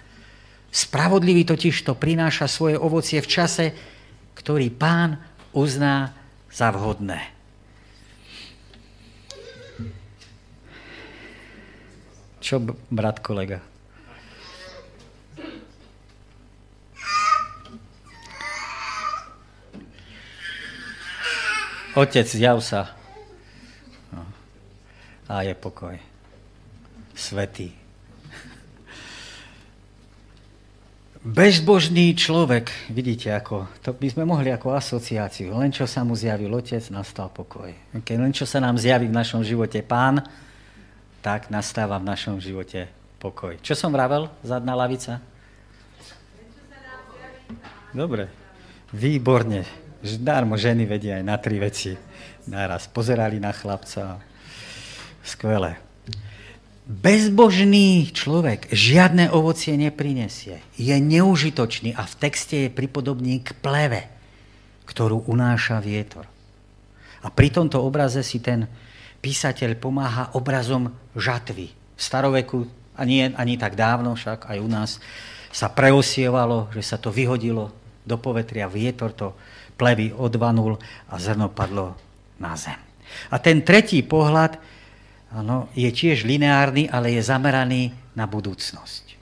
Spravodlivý 0.71 1.43
totiž 1.43 1.83
to 1.83 1.99
prináša 1.99 2.47
svoje 2.47 2.79
ovocie 2.79 3.19
v 3.19 3.27
čase, 3.27 3.65
ktorý 4.35 4.71
pán 4.71 5.19
uzná 5.53 6.13
za 6.49 6.73
vhodné. 6.73 7.21
Čo, 12.43 12.59
brat 12.91 13.23
kolega? 13.23 13.63
Otec, 21.93 22.25
zjav 22.25 22.57
sa. 22.65 22.97
No. 24.09 24.25
A 25.29 25.45
je 25.45 25.53
pokoj. 25.53 25.93
Svetý. 27.13 27.82
Bezbožný 31.23 32.19
človek, 32.19 32.67
vidíte, 32.91 33.31
ako, 33.31 33.71
to 33.79 33.95
by 33.95 34.11
sme 34.11 34.27
mohli 34.27 34.51
ako 34.51 34.75
asociáciu, 34.75 35.55
len 35.55 35.71
čo 35.71 35.87
sa 35.87 36.03
mu 36.03 36.19
zjavil 36.19 36.51
otec, 36.51 36.83
nastal 36.91 37.31
pokoj. 37.31 37.71
Keď 37.95 38.17
len 38.19 38.35
čo 38.35 38.43
sa 38.43 38.59
nám 38.59 38.75
zjaví 38.75 39.07
v 39.07 39.15
našom 39.15 39.39
živote 39.39 39.79
pán, 39.87 40.19
tak 41.23 41.47
nastáva 41.47 41.95
v 41.95 42.11
našom 42.11 42.43
živote 42.43 42.91
pokoj. 43.23 43.55
Čo 43.63 43.71
som 43.71 43.95
vravel, 43.95 44.27
zadná 44.43 44.75
lavica? 44.75 45.23
Dobre, 47.95 48.27
výborne. 48.91 49.63
Dármo 50.03 50.59
ženy 50.59 50.83
vedia 50.83 51.23
aj 51.23 51.23
na 51.23 51.39
tri 51.39 51.55
veci. 51.55 51.95
Naraz 52.51 52.91
pozerali 52.91 53.39
na 53.39 53.55
chlapca. 53.55 54.19
Skvelé. 55.23 55.82
Bezbožný 56.83 58.11
človek 58.11 58.67
žiadne 58.67 59.31
ovocie 59.31 59.79
neprinesie. 59.79 60.59
Je 60.75 60.91
neužitočný 60.99 61.95
a 61.95 62.03
v 62.03 62.17
texte 62.19 62.67
je 62.67 62.75
pripodobný 62.75 63.39
k 63.39 63.55
pleve, 63.55 64.11
ktorú 64.83 65.23
unáša 65.31 65.79
vietor. 65.79 66.27
A 67.23 67.31
pri 67.31 67.55
tomto 67.55 67.79
obraze 67.79 68.19
si 68.19 68.43
ten 68.43 68.67
písateľ 69.23 69.79
pomáha 69.79 70.35
obrazom 70.35 70.91
žatvy. 71.15 71.71
V 71.71 72.01
staroveku, 72.03 72.67
ani, 72.99 73.31
ani 73.31 73.55
tak 73.55 73.79
dávno 73.79 74.19
však, 74.19 74.51
aj 74.51 74.57
u 74.59 74.67
nás, 74.67 74.99
sa 75.55 75.71
preosievalo, 75.71 76.67
že 76.75 76.83
sa 76.83 76.99
to 76.99 77.15
vyhodilo 77.15 77.71
do 78.03 78.19
povetria, 78.19 78.67
vietor 78.67 79.15
to 79.15 79.31
plevy 79.79 80.11
odvanul 80.11 80.75
a 81.07 81.15
zrno 81.15 81.47
padlo 81.47 81.95
na 82.43 82.59
zem. 82.59 82.75
A 83.31 83.39
ten 83.39 83.63
tretí 83.63 84.03
pohľad 84.03 84.72
ano, 85.33 85.67
je 85.73 85.89
tiež 85.89 86.23
lineárny, 86.23 86.87
ale 86.87 87.17
je 87.17 87.21
zameraný 87.25 87.91
na 88.13 88.29
budúcnosť. 88.29 89.17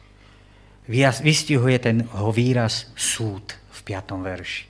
Vystihuje 1.23 1.77
ten 1.79 2.03
ho 2.03 2.29
výraz 2.35 2.91
súd 2.99 3.55
v 3.71 3.79
5. 3.87 4.19
verši. 4.19 4.67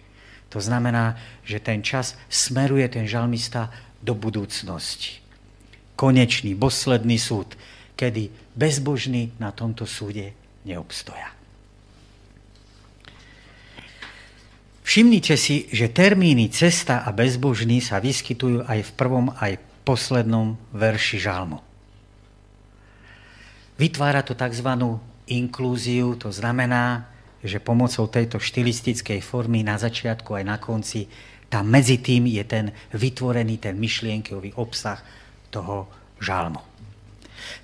To 0.54 0.60
znamená, 0.62 1.18
že 1.42 1.64
ten 1.64 1.82
čas 1.82 2.14
smeruje 2.30 2.86
ten 2.92 3.10
žalmista 3.10 3.74
do 4.04 4.14
budúcnosti 4.14 5.22
konečný, 6.02 6.58
posledný 6.58 7.22
súd, 7.22 7.54
kedy 7.94 8.34
bezbožní 8.58 9.38
na 9.38 9.54
tomto 9.54 9.86
súde 9.86 10.34
neobstoja. 10.66 11.30
Všimnite 14.82 15.38
si, 15.38 15.70
že 15.70 15.94
termíny 15.94 16.50
cesta 16.50 17.06
a 17.06 17.14
bezbožný 17.14 17.86
sa 17.86 18.02
vyskytujú 18.02 18.66
aj 18.66 18.82
v 18.82 18.92
prvom, 18.98 19.30
aj 19.38 19.62
v 19.62 19.64
poslednom 19.82 20.58
verši 20.72 21.18
žalmu. 21.22 21.60
Vytvára 23.82 24.22
to 24.22 24.38
tzv. 24.38 24.70
inklúziu, 25.26 26.14
to 26.14 26.30
znamená, 26.30 27.10
že 27.42 27.58
pomocou 27.58 28.06
tejto 28.06 28.38
štilistickej 28.38 29.26
formy 29.26 29.66
na 29.66 29.82
začiatku 29.82 30.38
aj 30.38 30.44
na 30.46 30.58
konci, 30.62 31.10
tam 31.50 31.68
medzi 31.68 31.98
tým 32.00 32.30
je 32.30 32.44
ten 32.46 32.72
vytvorený, 32.94 33.58
ten 33.58 33.76
myšlienkový 33.76 34.56
obsah 34.56 35.02
toho 35.50 35.90
žalmu. 36.22 36.62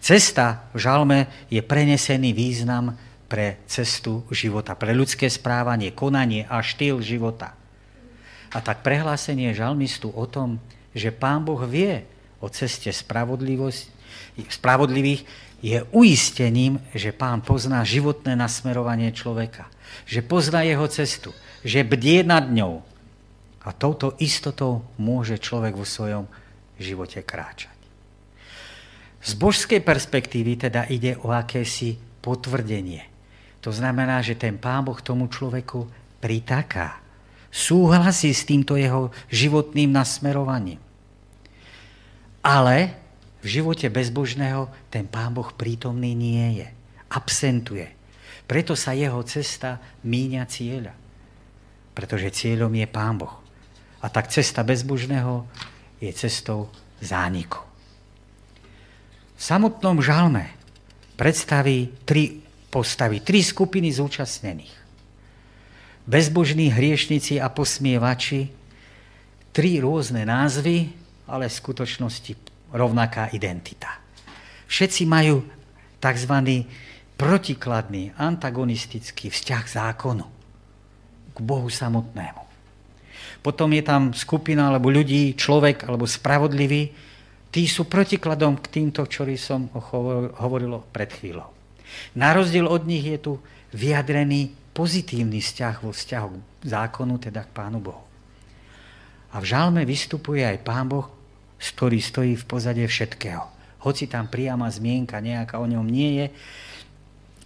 Cesta 0.01 0.67
v 0.73 0.81
žalme 0.81 1.19
je 1.47 1.61
prenesený 1.61 2.33
význam 2.33 2.97
pre 3.29 3.61
cestu 3.69 4.25
života, 4.33 4.73
pre 4.73 4.91
ľudské 4.91 5.29
správanie, 5.29 5.93
konanie 5.93 6.49
a 6.49 6.59
štýl 6.59 6.99
života. 6.99 7.53
A 8.51 8.57
tak 8.63 8.81
prehlásenie 8.81 9.53
žalmistu 9.53 10.09
o 10.09 10.25
tom, 10.25 10.57
že 10.97 11.13
Pán 11.13 11.45
Boh 11.45 11.61
vie 11.69 12.03
o 12.41 12.49
ceste 12.49 12.89
spravodlivých, 12.89 13.85
je 15.57 15.77
uistením, 15.93 16.81
že 16.93 17.13
Pán 17.13 17.41
pozná 17.41 17.81
životné 17.85 18.37
nasmerovanie 18.37 19.13
človeka, 19.13 19.69
že 20.05 20.25
pozná 20.25 20.61
jeho 20.65 20.85
cestu, 20.89 21.33
že 21.65 21.85
bdie 21.85 22.21
nad 22.25 22.45
ňou. 22.49 22.81
A 23.65 23.73
touto 23.75 24.15
istotou 24.21 24.85
môže 24.95 25.37
človek 25.41 25.75
vo 25.75 25.83
svojom 25.83 26.29
živote 26.77 27.19
kráčať. 27.25 27.75
Z 29.19 29.33
božskej 29.35 29.81
perspektívy 29.83 30.55
teda 30.55 30.87
ide 30.87 31.19
o 31.19 31.33
akési 31.33 31.97
potvrdenie. 32.21 33.03
To 33.65 33.73
znamená, 33.73 34.23
že 34.23 34.39
ten 34.39 34.55
Pán 34.55 34.87
Boh 34.87 35.01
tomu 35.01 35.27
človeku 35.27 35.89
pritaká. 36.23 37.01
súhlasí 37.51 38.31
s 38.31 38.45
týmto 38.45 38.77
jeho 38.77 39.09
životným 39.33 39.91
nasmerovaním. 39.91 40.79
Ale 42.47 42.95
v 43.43 43.59
živote 43.59 43.91
bezbožného 43.91 44.71
ten 44.87 45.03
Pán 45.03 45.35
Boh 45.35 45.51
prítomný 45.51 46.15
nie 46.15 46.63
je. 46.63 46.67
Absentuje. 47.11 47.91
Preto 48.47 48.71
sa 48.71 48.95
jeho 48.95 49.19
cesta 49.27 49.83
míňa 50.07 50.47
cieľa. 50.47 50.95
Pretože 51.91 52.31
cieľom 52.31 52.71
je 52.71 52.87
Pán 52.87 53.19
Boh. 53.19 53.35
A 53.99 54.07
tak 54.07 54.31
cesta 54.31 54.63
bezbožného 54.63 55.43
je 55.99 56.07
cestou 56.15 56.71
zániku. 57.03 57.59
V 59.35 59.41
samotnom 59.43 59.99
žalme 59.99 60.47
predstaví 61.19 61.91
tri 62.07 62.39
postavy, 62.71 63.19
tri 63.19 63.43
skupiny 63.43 63.91
zúčastnených. 63.91 64.75
Bezbožní 66.07 66.71
hriešnici 66.71 67.43
a 67.43 67.51
posmievači, 67.51 68.47
tri 69.51 69.83
rôzne 69.83 70.23
názvy, 70.23 71.06
ale 71.27 71.51
v 71.51 71.59
skutočnosti 71.59 72.33
rovnaká 72.71 73.31
identita. 73.31 73.99
Všetci 74.67 75.03
majú 75.07 75.43
tzv. 75.99 76.33
protikladný, 77.15 78.15
antagonistický 78.19 79.31
vzťah 79.31 79.63
zákonu, 79.67 80.25
k 81.31 81.39
Bohu 81.39 81.69
samotnému. 81.69 82.43
Potom 83.45 83.71
je 83.71 83.83
tam 83.85 84.11
skupina 84.11 84.67
alebo 84.67 84.91
ľudí, 84.91 85.37
človek 85.37 85.87
alebo 85.87 86.09
spravodlivý, 86.09 86.91
tí 87.53 87.63
sú 87.69 87.87
protikladom 87.87 88.59
k 88.59 88.81
týmto, 88.81 89.05
ktorí 89.05 89.39
som 89.39 89.71
hovoril 90.41 90.83
pred 90.91 91.13
chvíľou. 91.13 91.47
Na 92.19 92.35
rozdiel 92.35 92.67
od 92.67 92.83
nich 92.83 93.07
je 93.07 93.19
tu 93.21 93.33
vyjadrený 93.71 94.51
pozitívny 94.75 95.39
vzťah 95.39 95.75
vo 95.81 95.95
vzťahu 95.95 96.29
k 96.61 96.63
zákonu, 96.67 97.15
teda 97.17 97.47
k 97.47 97.53
Pánu 97.55 97.79
Bohu. 97.79 98.03
A 99.33 99.41
v 99.41 99.45
žalme 99.47 99.81
vystupuje 99.87 100.43
aj 100.43 100.61
Pán 100.61 100.91
Boh, 100.91 101.07
ktorý 101.57 101.99
stojí 102.01 102.33
v 102.33 102.45
pozade 102.45 102.81
všetkého. 102.85 103.45
Hoci 103.85 104.09
tam 104.09 104.25
priama 104.25 104.69
zmienka 104.73 105.21
nejaká 105.21 105.61
o 105.61 105.67
ňom 105.69 105.85
nie 105.85 106.09
je, 106.17 106.27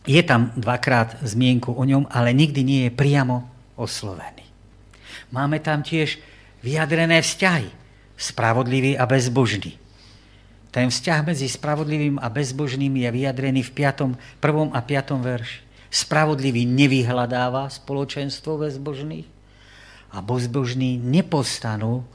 je 0.01 0.21
tam 0.25 0.49
dvakrát 0.57 1.21
zmienku 1.21 1.69
o 1.69 1.83
ňom, 1.85 2.09
ale 2.09 2.33
nikdy 2.33 2.61
nie 2.65 2.81
je 2.89 2.91
priamo 2.91 3.45
oslovený. 3.77 4.41
Máme 5.29 5.61
tam 5.61 5.85
tiež 5.85 6.17
vyjadrené 6.65 7.21
vzťahy. 7.21 7.69
Spravodlivý 8.17 8.97
a 8.97 9.09
bezbožný. 9.09 9.81
Ten 10.71 10.93
vzťah 10.93 11.19
medzi 11.25 11.49
spravodlivým 11.49 12.21
a 12.21 12.29
bezbožným 12.29 12.93
je 13.01 13.09
vyjadrený 13.09 13.65
v 13.65 13.71
5., 13.73 14.13
1. 14.39 14.77
a 14.77 14.79
5. 14.79 15.25
verši. 15.25 15.59
Spravodlivý 15.91 16.63
nevyhľadáva 16.63 17.67
spoločenstvo 17.67 18.61
bezbožných 18.61 19.27
a 20.15 20.23
bezbožní 20.23 20.95
nepostanú 20.95 22.07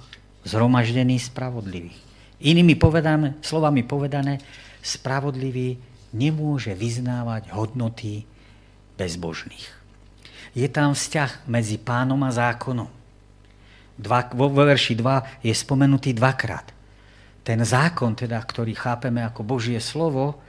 zhromaždení 0.46 1.18
spravodlivých. 1.18 1.98
Inými 2.46 2.78
povedané, 2.78 3.34
slovami 3.42 3.82
povedané, 3.82 4.38
spravodlivý 4.78 5.74
nemôže 6.14 6.70
vyznávať 6.72 7.50
hodnoty 7.50 8.22
bezbožných. 8.94 9.66
Je 10.56 10.70
tam 10.70 10.94
vzťah 10.94 11.50
medzi 11.50 11.76
pánom 11.76 12.22
a 12.22 12.30
zákonom. 12.30 12.88
Dva, 13.96 14.28
vo 14.32 14.46
verši 14.52 14.94
2 14.94 15.44
je 15.44 15.52
spomenutý 15.52 16.14
dvakrát 16.14 16.76
ten 17.46 17.62
zákon, 17.62 18.18
teda, 18.18 18.42
ktorý 18.42 18.74
chápeme 18.74 19.22
ako 19.22 19.46
Božie 19.46 19.78
slovo, 19.78 20.42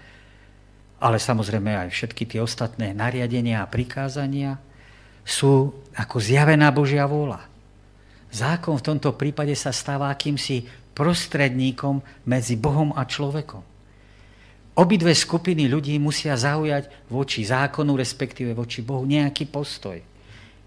ale 0.98 1.22
samozrejme 1.22 1.86
aj 1.86 1.90
všetky 1.94 2.26
tie 2.26 2.42
ostatné 2.42 2.90
nariadenia 2.90 3.62
a 3.62 3.70
prikázania, 3.70 4.58
sú 5.22 5.78
ako 5.94 6.18
zjavená 6.18 6.74
Božia 6.74 7.06
vôľa. 7.06 7.46
Zákon 8.32 8.78
v 8.78 8.86
tomto 8.94 9.16
prípade 9.16 9.56
sa 9.56 9.72
stáva 9.72 10.12
akýmsi 10.12 10.68
prostredníkom 10.94 12.04
medzi 12.28 12.60
Bohom 12.60 12.92
a 12.94 13.08
človekom. 13.08 13.64
Obidve 14.78 15.14
skupiny 15.18 15.66
ľudí 15.66 15.98
musia 15.98 16.38
zaujať 16.38 17.10
voči 17.10 17.42
zákonu, 17.42 17.98
respektíve 17.98 18.54
voči 18.54 18.86
Bohu 18.86 19.10
nejaký 19.10 19.50
postoj. 19.50 19.98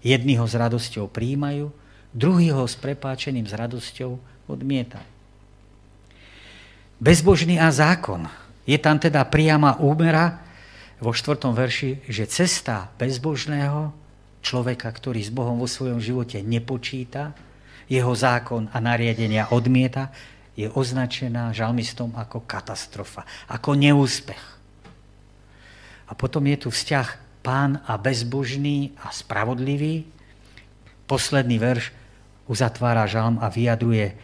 Jedni 0.03 0.35
ho 0.35 0.43
s 0.43 0.57
radosťou 0.57 1.07
príjmajú, 1.07 1.71
druhý 2.11 2.51
ho 2.51 2.67
s 2.67 2.75
prepáčením 2.75 3.47
s 3.47 3.55
radosťou 3.55 4.19
odmietajú 4.51 5.21
bezbožný 7.01 7.57
a 7.57 7.73
zákon. 7.73 8.29
Je 8.69 8.77
tam 8.77 9.01
teda 9.01 9.25
priama 9.25 9.81
úmera 9.81 10.37
vo 11.01 11.09
štvrtom 11.09 11.57
verši, 11.57 12.05
že 12.05 12.29
cesta 12.29 12.93
bezbožného 13.01 13.89
človeka, 14.45 14.85
ktorý 14.93 15.17
s 15.25 15.33
Bohom 15.33 15.57
vo 15.57 15.65
svojom 15.65 15.97
živote 15.97 16.45
nepočíta, 16.45 17.33
jeho 17.91 18.13
zákon 18.15 18.71
a 18.71 18.79
nariadenia 18.79 19.51
odmieta, 19.51 20.07
je 20.55 20.71
označená 20.71 21.51
žalmistom 21.51 22.15
ako 22.15 22.47
katastrofa, 22.47 23.27
ako 23.51 23.75
neúspech. 23.75 24.43
A 26.07 26.11
potom 26.15 26.43
je 26.47 26.57
tu 26.59 26.69
vzťah 26.71 27.07
pán 27.43 27.83
a 27.83 27.99
bezbožný 27.99 28.95
a 29.03 29.11
spravodlivý. 29.11 30.07
Posledný 31.07 31.59
verš 31.59 31.91
uzatvára 32.47 33.07
žalm 33.07 33.39
a 33.43 33.47
vyjadruje 33.51 34.15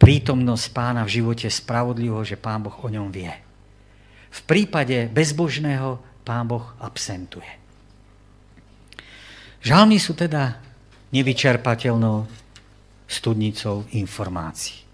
prítomnosť 0.00 0.66
pána 0.72 1.04
v 1.04 1.20
živote 1.20 1.48
spravodlivého, 1.48 2.24
že 2.24 2.40
pán 2.40 2.64
Boh 2.64 2.72
o 2.72 2.88
ňom 2.88 3.12
vie. 3.12 3.32
V 4.32 4.40
prípade 4.48 5.08
bezbožného 5.12 6.00
pán 6.24 6.48
Boh 6.48 6.64
absentuje. 6.80 7.48
Žalmy 9.60 10.00
sú 10.00 10.16
teda 10.16 10.56
nevyčerpateľnou 11.12 12.24
studnicou 13.10 13.90
informácií. 13.90 14.86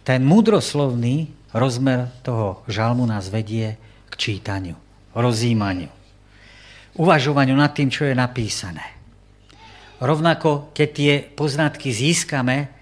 Ten 0.00 0.24
múdroslovný 0.24 1.28
rozmer 1.52 2.08
toho 2.24 2.64
žalmu 2.64 3.04
nás 3.04 3.28
vedie 3.28 3.76
k 4.08 4.14
čítaniu, 4.16 4.74
rozímaniu, 5.12 5.92
uvažovaniu 6.96 7.52
nad 7.52 7.76
tým, 7.76 7.92
čo 7.92 8.08
je 8.08 8.16
napísané. 8.16 8.96
Rovnako, 10.02 10.72
keď 10.74 10.88
tie 10.90 11.12
poznatky 11.22 11.92
získame, 11.94 12.72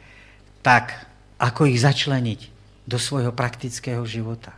tak 0.65 0.95
ako 1.37 1.69
ich 1.69 1.83
začleniť 1.83 2.41
do 2.89 2.97
svojho 2.97 3.35
praktického 3.35 4.01
života. 4.09 4.57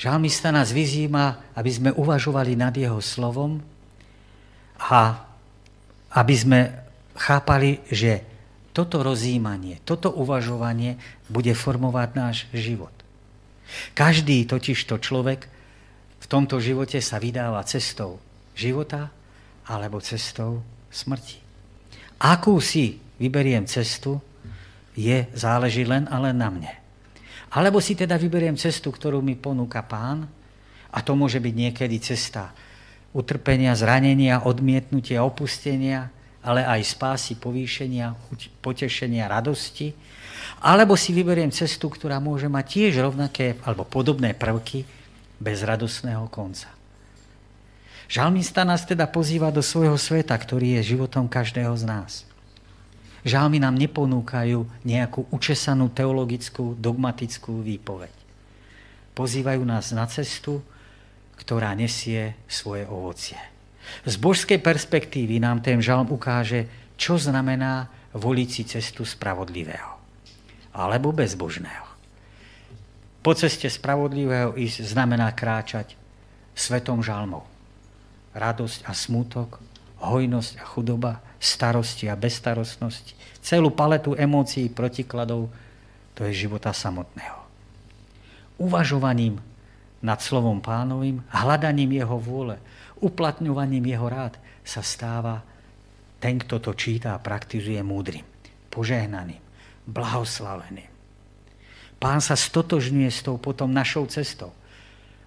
Žalmista 0.00 0.48
nás 0.48 0.72
vyzýva, 0.72 1.52
aby 1.52 1.68
sme 1.68 1.90
uvažovali 1.92 2.56
nad 2.56 2.72
jeho 2.72 3.04
slovom 3.04 3.60
a 4.80 5.28
aby 6.16 6.34
sme 6.34 6.60
chápali, 7.20 7.84
že 7.92 8.24
toto 8.72 9.04
rozjímanie, 9.04 9.84
toto 9.84 10.08
uvažovanie 10.08 10.96
bude 11.28 11.52
formovať 11.52 12.08
náš 12.16 12.36
život. 12.56 12.94
Každý 13.92 14.48
totižto 14.48 14.96
človek 14.96 15.44
v 16.20 16.26
tomto 16.26 16.56
živote 16.58 16.96
sa 17.04 17.20
vydáva 17.20 17.60
cestou 17.68 18.16
života 18.56 19.12
alebo 19.68 20.00
cestou 20.00 20.64
smrti. 20.88 21.38
Akú 22.24 22.56
si 22.58 22.96
vyberiem 23.20 23.68
cestu, 23.68 24.16
je, 24.96 25.28
záleží 25.36 25.84
len 25.86 26.08
a 26.10 26.16
len 26.18 26.36
na 26.36 26.48
mne. 26.50 26.72
Alebo 27.52 27.78
si 27.82 27.94
teda 27.94 28.16
vyberiem 28.16 28.58
cestu, 28.58 28.90
ktorú 28.90 29.22
mi 29.22 29.36
ponúka 29.38 29.84
pán, 29.84 30.26
a 30.90 30.98
to 31.06 31.14
môže 31.14 31.38
byť 31.38 31.54
niekedy 31.54 31.96
cesta 32.02 32.50
utrpenia, 33.14 33.74
zranenia, 33.78 34.42
odmietnutia, 34.46 35.22
opustenia, 35.22 36.10
ale 36.40 36.64
aj 36.64 36.80
spásy, 36.96 37.36
povýšenia, 37.36 38.16
potešenia, 38.64 39.28
radosti. 39.28 39.92
Alebo 40.60 40.96
si 40.96 41.12
vyberiem 41.12 41.52
cestu, 41.52 41.88
ktorá 41.88 42.20
môže 42.20 42.48
mať 42.48 42.64
tiež 42.68 42.92
rovnaké 43.04 43.56
alebo 43.64 43.84
podobné 43.84 44.36
prvky 44.36 44.84
bez 45.40 45.64
radosného 45.64 46.28
konca. 46.28 46.68
Žalmista 48.10 48.66
nás 48.66 48.82
teda 48.84 49.06
pozýva 49.06 49.54
do 49.54 49.62
svojho 49.62 49.94
sveta, 49.94 50.34
ktorý 50.34 50.80
je 50.80 50.96
životom 50.96 51.30
každého 51.30 51.72
z 51.78 51.84
nás. 51.86 52.12
Žalmy 53.22 53.60
nám 53.60 53.76
neponúkajú 53.76 54.64
nejakú 54.82 55.28
učesanú 55.28 55.92
teologickú, 55.92 56.74
dogmatickú 56.80 57.60
výpoveď. 57.60 58.12
Pozývajú 59.12 59.62
nás 59.62 59.92
na 59.92 60.08
cestu, 60.08 60.64
ktorá 61.36 61.76
nesie 61.76 62.32
svoje 62.48 62.88
ovocie. 62.88 63.49
Z 64.06 64.14
božskej 64.16 64.60
perspektívy 64.62 65.38
nám 65.42 65.60
ten 65.60 65.80
žalm 65.82 66.10
ukáže, 66.10 66.66
čo 67.00 67.16
znamená 67.16 67.88
voliť 68.12 68.48
si 68.48 68.62
cestu 68.66 69.06
spravodlivého 69.06 70.00
alebo 70.70 71.10
bezbožného. 71.10 71.90
Po 73.20 73.36
ceste 73.36 73.68
spravodlivého 73.68 74.56
ísť 74.56 74.96
znamená 74.96 75.28
kráčať 75.34 75.98
svetom 76.56 77.04
žalmov. 77.04 77.44
Radosť 78.32 78.86
a 78.86 78.94
smutok, 78.94 79.58
hojnosť 80.00 80.52
a 80.62 80.64
chudoba, 80.64 81.12
starosti 81.42 82.08
a 82.08 82.16
bezstarostnosti, 82.16 83.12
celú 83.42 83.74
paletu 83.74 84.16
emócií, 84.16 84.70
protikladov, 84.72 85.50
to 86.16 86.24
je 86.24 86.46
života 86.46 86.70
samotného. 86.72 87.40
Uvažovaním 88.60 89.40
nad 90.00 90.18
slovom 90.20 90.64
pánovým, 90.64 91.20
hľadaním 91.28 92.00
jeho 92.00 92.16
vôle, 92.16 92.56
uplatňovaním 93.00 93.84
jeho 93.92 94.08
rád 94.08 94.34
sa 94.64 94.80
stáva 94.80 95.44
ten, 96.20 96.36
kto 96.36 96.60
to 96.60 96.72
číta 96.76 97.16
a 97.16 97.22
praktizuje 97.22 97.80
múdrym, 97.80 98.24
požehnaným, 98.68 99.40
blahoslaveným. 99.88 100.90
Pán 102.00 102.24
sa 102.24 102.32
stotožňuje 102.32 103.10
s 103.12 103.20
tou 103.20 103.36
potom 103.36 103.68
našou 103.68 104.08
cestou. 104.08 104.56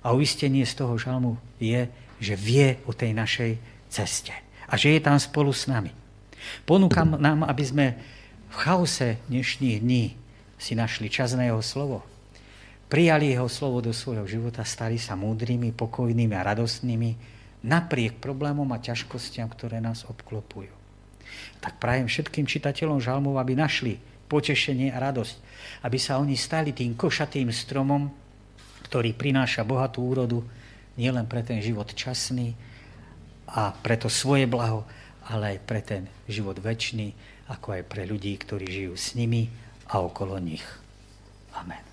A 0.02 0.12
uistenie 0.12 0.66
z 0.66 0.74
toho 0.74 0.98
žalmu 0.98 1.38
je, 1.62 1.86
že 2.18 2.34
vie 2.34 2.82
o 2.90 2.92
tej 2.92 3.14
našej 3.14 3.52
ceste. 3.94 4.34
A 4.66 4.74
že 4.74 4.98
je 4.98 5.00
tam 5.00 5.16
spolu 5.22 5.54
s 5.54 5.70
nami. 5.70 5.94
Ponúkam 6.66 7.16
nám, 7.22 7.46
aby 7.46 7.64
sme 7.64 7.86
v 8.50 8.56
chaose 8.58 9.22
dnešných 9.30 9.80
dní 9.80 10.18
si 10.58 10.74
našli 10.74 11.08
čas 11.14 11.38
na 11.38 11.48
jeho 11.48 11.62
slovo. 11.62 12.04
Prijali 12.94 13.34
jeho 13.34 13.50
slovo 13.50 13.82
do 13.82 13.90
svojho 13.90 14.30
života, 14.30 14.62
stali 14.62 15.02
sa 15.02 15.18
múdrymi, 15.18 15.74
pokojnými 15.74 16.38
a 16.38 16.46
radostnými 16.46 17.18
napriek 17.66 18.22
problémom 18.22 18.70
a 18.70 18.78
ťažkostiam, 18.78 19.50
ktoré 19.50 19.82
nás 19.82 20.06
obklopujú. 20.06 20.70
Tak 21.58 21.82
prajem 21.82 22.06
všetkým 22.06 22.46
čitateľom 22.46 23.02
žalmov, 23.02 23.42
aby 23.42 23.58
našli 23.58 23.98
potešenie 24.30 24.94
a 24.94 25.10
radosť, 25.10 25.36
aby 25.90 25.98
sa 25.98 26.22
oni 26.22 26.38
stali 26.38 26.70
tým 26.70 26.94
košatým 26.94 27.50
stromom, 27.50 28.14
ktorý 28.86 29.18
prináša 29.18 29.66
bohatú 29.66 30.06
úrodu 30.06 30.46
nielen 30.94 31.26
pre 31.26 31.42
ten 31.42 31.66
život 31.66 31.90
časný 31.98 32.54
a 33.50 33.74
pre 33.74 33.98
to 33.98 34.06
svoje 34.06 34.46
blaho, 34.46 34.86
ale 35.34 35.58
aj 35.58 35.66
pre 35.66 35.82
ten 35.82 36.06
život 36.30 36.62
väčší, 36.62 37.10
ako 37.50 37.74
aj 37.74 37.84
pre 37.90 38.06
ľudí, 38.06 38.38
ktorí 38.38 38.70
žijú 38.70 38.94
s 38.94 39.18
nimi 39.18 39.50
a 39.90 39.98
okolo 39.98 40.38
nich. 40.38 40.62
Amen. 41.58 41.93